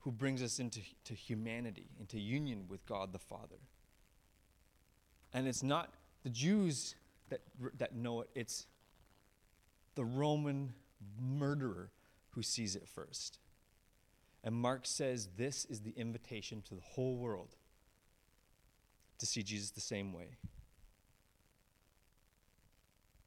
who 0.00 0.10
brings 0.10 0.42
us 0.42 0.58
into 0.58 0.80
to 1.04 1.14
humanity, 1.14 1.86
into 1.98 2.18
union 2.18 2.64
with 2.68 2.84
God 2.86 3.12
the 3.12 3.18
Father. 3.18 3.58
And 5.32 5.46
it's 5.46 5.62
not 5.62 5.92
the 6.22 6.30
Jews 6.30 6.94
that, 7.28 7.40
that 7.78 7.94
know 7.94 8.22
it, 8.22 8.30
it's 8.34 8.66
the 9.94 10.04
Roman 10.04 10.72
murderer 11.20 11.90
who 12.30 12.42
sees 12.42 12.76
it 12.76 12.88
first. 12.88 13.38
And 14.42 14.54
Mark 14.54 14.86
says 14.86 15.28
this 15.36 15.66
is 15.66 15.80
the 15.80 15.92
invitation 15.96 16.62
to 16.68 16.74
the 16.74 16.80
whole 16.80 17.16
world 17.16 17.56
to 19.18 19.26
see 19.26 19.42
Jesus 19.42 19.70
the 19.70 19.80
same 19.80 20.12
way. 20.12 20.38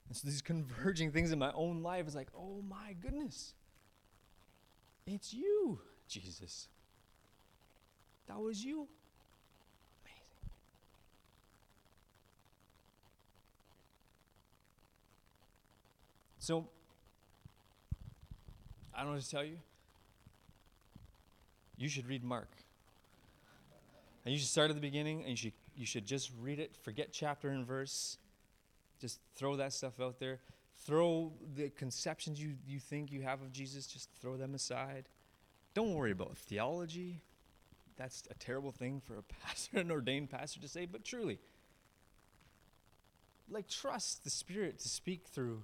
And 0.07 0.17
so 0.17 0.27
these 0.27 0.41
converging 0.41 1.11
things 1.11 1.31
in 1.31 1.39
my 1.39 1.51
own 1.53 1.81
life 1.81 2.07
is 2.07 2.15
like, 2.15 2.29
oh 2.35 2.63
my 2.67 2.95
goodness. 2.99 3.53
It's 5.05 5.33
you, 5.33 5.79
Jesus. 6.13 6.67
That 8.27 8.39
was 8.39 8.63
you. 8.63 8.87
Amazing. 10.03 10.51
So, 16.39 16.67
I 18.93 18.99
don't 18.99 19.07
know 19.07 19.13
what 19.13 19.23
to 19.23 19.29
tell 19.29 19.43
you. 19.43 19.57
You 21.77 21.89
should 21.89 22.07
read 22.07 22.23
Mark. 22.23 22.49
And 24.25 24.33
you 24.33 24.39
should 24.39 24.47
start 24.47 24.69
at 24.69 24.75
the 24.75 24.81
beginning 24.81 25.21
and 25.21 25.31
you 25.31 25.35
should, 25.35 25.53
you 25.75 25.85
should 25.85 26.05
just 26.05 26.31
read 26.39 26.59
it, 26.59 26.77
forget 26.81 27.09
chapter 27.11 27.49
and 27.49 27.65
verse. 27.65 28.17
Just 29.01 29.19
throw 29.35 29.57
that 29.57 29.73
stuff 29.73 29.99
out 29.99 30.19
there. 30.19 30.39
Throw 30.85 31.33
the 31.55 31.69
conceptions 31.69 32.41
you, 32.41 32.53
you 32.65 32.79
think 32.79 33.11
you 33.11 33.21
have 33.21 33.41
of 33.41 33.51
Jesus, 33.51 33.85
just 33.87 34.09
throw 34.21 34.37
them 34.37 34.53
aside. 34.53 35.05
Don't 35.73 35.93
worry 35.93 36.11
about 36.11 36.37
theology. 36.37 37.21
That's 37.97 38.23
a 38.29 38.33
terrible 38.35 38.71
thing 38.71 39.01
for 39.05 39.17
a 39.17 39.23
pastor, 39.45 39.79
an 39.79 39.91
ordained 39.91 40.29
pastor 40.29 40.59
to 40.61 40.67
say, 40.67 40.85
but 40.85 41.03
truly, 41.03 41.39
like, 43.49 43.67
trust 43.67 44.23
the 44.23 44.29
Spirit 44.29 44.79
to 44.79 44.89
speak 44.89 45.27
through 45.27 45.63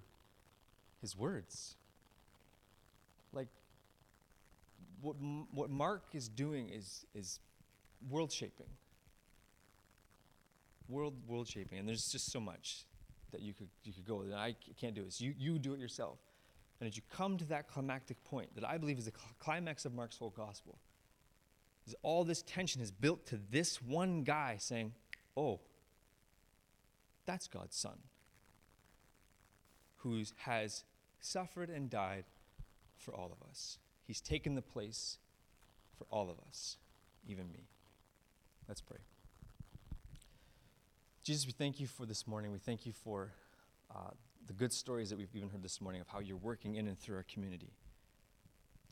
His 1.02 1.18
words. 1.18 1.76
Like, 3.32 3.48
what, 5.02 5.16
what 5.54 5.70
Mark 5.70 6.04
is 6.14 6.28
doing 6.28 6.70
is, 6.70 7.06
is 7.16 7.40
world 8.10 8.32
shaping. 8.32 8.68
World, 10.88 11.14
world 11.28 11.48
shaping. 11.48 11.80
And 11.80 11.88
there's 11.88 12.12
just 12.12 12.32
so 12.32 12.40
much 12.40 12.86
that 13.32 13.42
you 13.42 13.54
could, 13.54 13.70
you 13.84 13.94
could 13.94 14.06
go, 14.06 14.22
and 14.22 14.34
I 14.34 14.56
can't 14.80 14.96
do 14.96 15.04
this. 15.04 15.22
You, 15.22 15.34
you 15.38 15.60
do 15.60 15.74
it 15.74 15.80
yourself. 15.80 16.18
And 16.80 16.88
as 16.88 16.96
you 16.96 17.04
come 17.10 17.38
to 17.38 17.46
that 17.46 17.68
climactic 17.68 18.24
point 18.24 18.56
that 18.56 18.64
I 18.64 18.78
believe 18.78 18.98
is 18.98 19.06
the 19.06 19.14
climax 19.40 19.86
of 19.86 19.94
Mark's 19.94 20.18
whole 20.18 20.34
gospel, 20.36 20.80
is 21.86 21.96
all 22.04 22.24
this 22.24 22.42
tension 22.44 22.82
is 22.82 22.92
built 22.92 23.26
to 23.28 23.40
this 23.50 23.82
one 23.82 24.24
guy 24.24 24.58
saying, 24.60 24.94
Oh, 25.36 25.60
that's 27.26 27.48
God's 27.48 27.76
son, 27.76 27.98
who 29.98 30.24
has 30.38 30.84
suffered 31.20 31.70
and 31.70 31.90
died 31.90 32.26
for 32.98 33.14
all 33.14 33.32
of 33.32 33.48
us. 33.48 33.78
He's 34.06 34.22
taken 34.22 34.56
the 34.56 34.62
place 34.62 35.18
for 35.98 36.06
all 36.10 36.30
of 36.30 36.38
us, 36.48 36.78
even 37.28 37.52
me. 37.52 37.68
Let's 38.68 38.82
pray. 38.82 39.00
Jesus, 41.24 41.46
we 41.46 41.52
thank 41.52 41.80
you 41.80 41.88
for 41.88 42.06
this 42.06 42.26
morning. 42.26 42.52
We 42.52 42.60
thank 42.60 42.86
you 42.86 42.94
for 42.94 43.32
uh, 43.94 44.12
the 44.50 44.54
good 44.54 44.74
stories 44.74 45.12
that 45.12 45.18
we've 45.18 45.36
even 45.36 45.48
heard 45.50 45.62
this 45.62 45.80
morning 45.80 46.02
of 46.02 46.08
how 46.08 46.18
you're 46.18 46.36
working 46.36 46.74
in 46.74 46.88
and 46.88 46.98
through 46.98 47.16
our 47.16 47.26
community. 47.32 47.70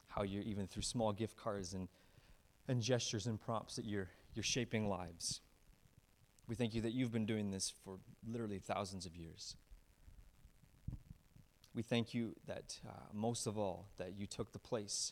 How 0.07 0.21
you're 0.21 0.43
even 0.43 0.67
through 0.67 0.83
small 0.83 1.11
gift 1.11 1.35
cards 1.35 1.73
and, 1.73 1.87
and 2.67 2.79
gestures 2.79 3.25
and 3.25 3.41
prompts 3.41 3.75
that 3.75 3.85
you're, 3.85 4.07
you're 4.35 4.43
shaping 4.43 4.87
lives. 4.87 5.41
We 6.47 6.53
thank 6.53 6.75
you 6.75 6.81
that 6.81 6.93
you've 6.93 7.11
been 7.11 7.25
doing 7.25 7.49
this 7.49 7.73
for 7.83 7.97
literally 8.31 8.59
thousands 8.59 9.07
of 9.07 9.15
years. 9.15 9.55
We 11.73 11.81
thank 11.81 12.13
you 12.13 12.35
that 12.45 12.77
uh, 12.87 12.91
most 13.11 13.47
of 13.47 13.57
all, 13.57 13.87
that 13.97 14.13
you 14.15 14.27
took 14.27 14.51
the 14.51 14.59
place 14.59 15.11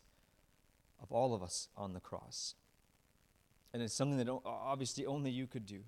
of 1.01 1.11
all 1.11 1.33
of 1.33 1.41
us 1.41 1.69
on 1.75 1.93
the 1.93 1.99
cross. 1.99 2.53
And 3.73 3.81
it's 3.81 3.95
something 3.95 4.19
that 4.19 4.29
obviously 4.45 5.07
only 5.07 5.31
you 5.31 5.47
could 5.47 5.65
do. 5.65 5.79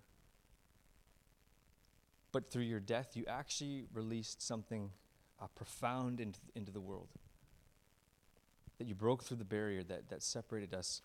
But 2.38 2.52
through 2.52 2.66
your 2.66 2.80
death, 2.80 3.18
you 3.18 3.26
actually 3.28 3.86
released 3.92 4.44
something 4.44 4.92
uh, 5.42 5.48
profound 5.56 6.20
into, 6.20 6.40
into 6.54 6.72
the 6.72 6.80
world. 6.80 7.08
That 8.78 8.86
you 8.86 8.94
broke 8.94 9.24
through 9.24 9.38
the 9.38 9.44
barrier 9.44 9.82
that, 9.82 10.10
that 10.10 10.22
separated 10.22 10.72
us 10.72 11.02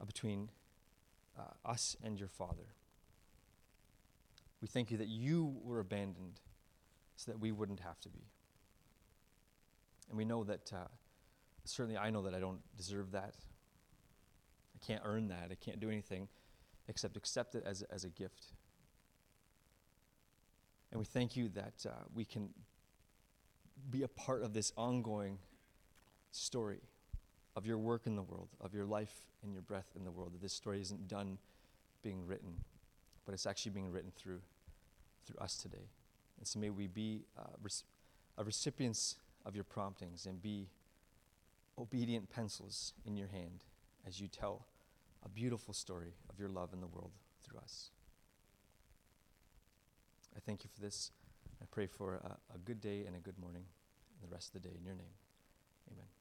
uh, 0.00 0.06
between 0.06 0.48
uh, 1.38 1.42
us 1.68 1.94
and 2.02 2.18
your 2.18 2.30
Father. 2.30 2.68
We 4.62 4.66
thank 4.66 4.90
you 4.90 4.96
that 4.96 5.08
you 5.08 5.56
were 5.62 5.78
abandoned 5.78 6.40
so 7.16 7.32
that 7.32 7.38
we 7.38 7.52
wouldn't 7.52 7.80
have 7.80 8.00
to 8.00 8.08
be. 8.08 8.24
And 10.08 10.16
we 10.16 10.24
know 10.24 10.42
that, 10.44 10.72
uh, 10.72 10.88
certainly 11.66 11.98
I 11.98 12.08
know 12.08 12.22
that 12.22 12.34
I 12.34 12.40
don't 12.40 12.60
deserve 12.78 13.12
that. 13.12 13.34
I 14.74 14.86
can't 14.86 15.02
earn 15.04 15.28
that. 15.28 15.48
I 15.50 15.56
can't 15.56 15.80
do 15.80 15.90
anything 15.90 16.28
except 16.88 17.18
accept 17.18 17.54
it 17.56 17.64
as, 17.66 17.82
as 17.90 18.04
a 18.04 18.08
gift. 18.08 18.54
And 20.96 21.00
we 21.02 21.04
thank 21.04 21.36
you 21.36 21.50
that 21.50 21.84
uh, 21.84 21.90
we 22.14 22.24
can 22.24 22.48
be 23.90 24.02
a 24.02 24.08
part 24.08 24.42
of 24.42 24.54
this 24.54 24.72
ongoing 24.78 25.36
story 26.30 26.80
of 27.54 27.66
your 27.66 27.76
work 27.76 28.06
in 28.06 28.16
the 28.16 28.22
world, 28.22 28.48
of 28.62 28.72
your 28.72 28.86
life 28.86 29.12
and 29.42 29.52
your 29.52 29.60
breath 29.60 29.90
in 29.94 30.04
the 30.04 30.10
world. 30.10 30.32
That 30.32 30.40
this 30.40 30.54
story 30.54 30.80
isn't 30.80 31.06
done 31.06 31.36
being 32.02 32.26
written, 32.26 32.64
but 33.26 33.34
it's 33.34 33.44
actually 33.44 33.72
being 33.72 33.92
written 33.92 34.10
through, 34.16 34.40
through 35.26 35.36
us 35.38 35.58
today. 35.58 35.84
And 36.38 36.48
so 36.48 36.58
may 36.58 36.70
we 36.70 36.86
be 36.86 37.26
uh, 37.38 37.42
rec- 37.62 38.46
recipients 38.46 39.16
of 39.44 39.54
your 39.54 39.64
promptings 39.64 40.24
and 40.24 40.40
be 40.40 40.66
obedient 41.78 42.30
pencils 42.30 42.94
in 43.04 43.18
your 43.18 43.28
hand 43.28 43.64
as 44.06 44.18
you 44.18 44.28
tell 44.28 44.64
a 45.26 45.28
beautiful 45.28 45.74
story 45.74 46.14
of 46.30 46.40
your 46.40 46.48
love 46.48 46.72
in 46.72 46.80
the 46.80 46.86
world 46.86 47.10
through 47.44 47.58
us. 47.58 47.90
I 50.36 50.40
thank 50.44 50.64
you 50.64 50.70
for 50.74 50.80
this. 50.80 51.10
I 51.62 51.64
pray 51.70 51.86
for 51.86 52.16
a, 52.16 52.54
a 52.54 52.58
good 52.58 52.80
day 52.80 53.04
and 53.06 53.16
a 53.16 53.20
good 53.20 53.38
morning 53.38 53.64
and 54.20 54.30
the 54.30 54.34
rest 54.34 54.54
of 54.54 54.62
the 54.62 54.68
day 54.68 54.74
in 54.78 54.84
your 54.84 54.94
name. 54.94 55.14
Amen. 55.90 56.15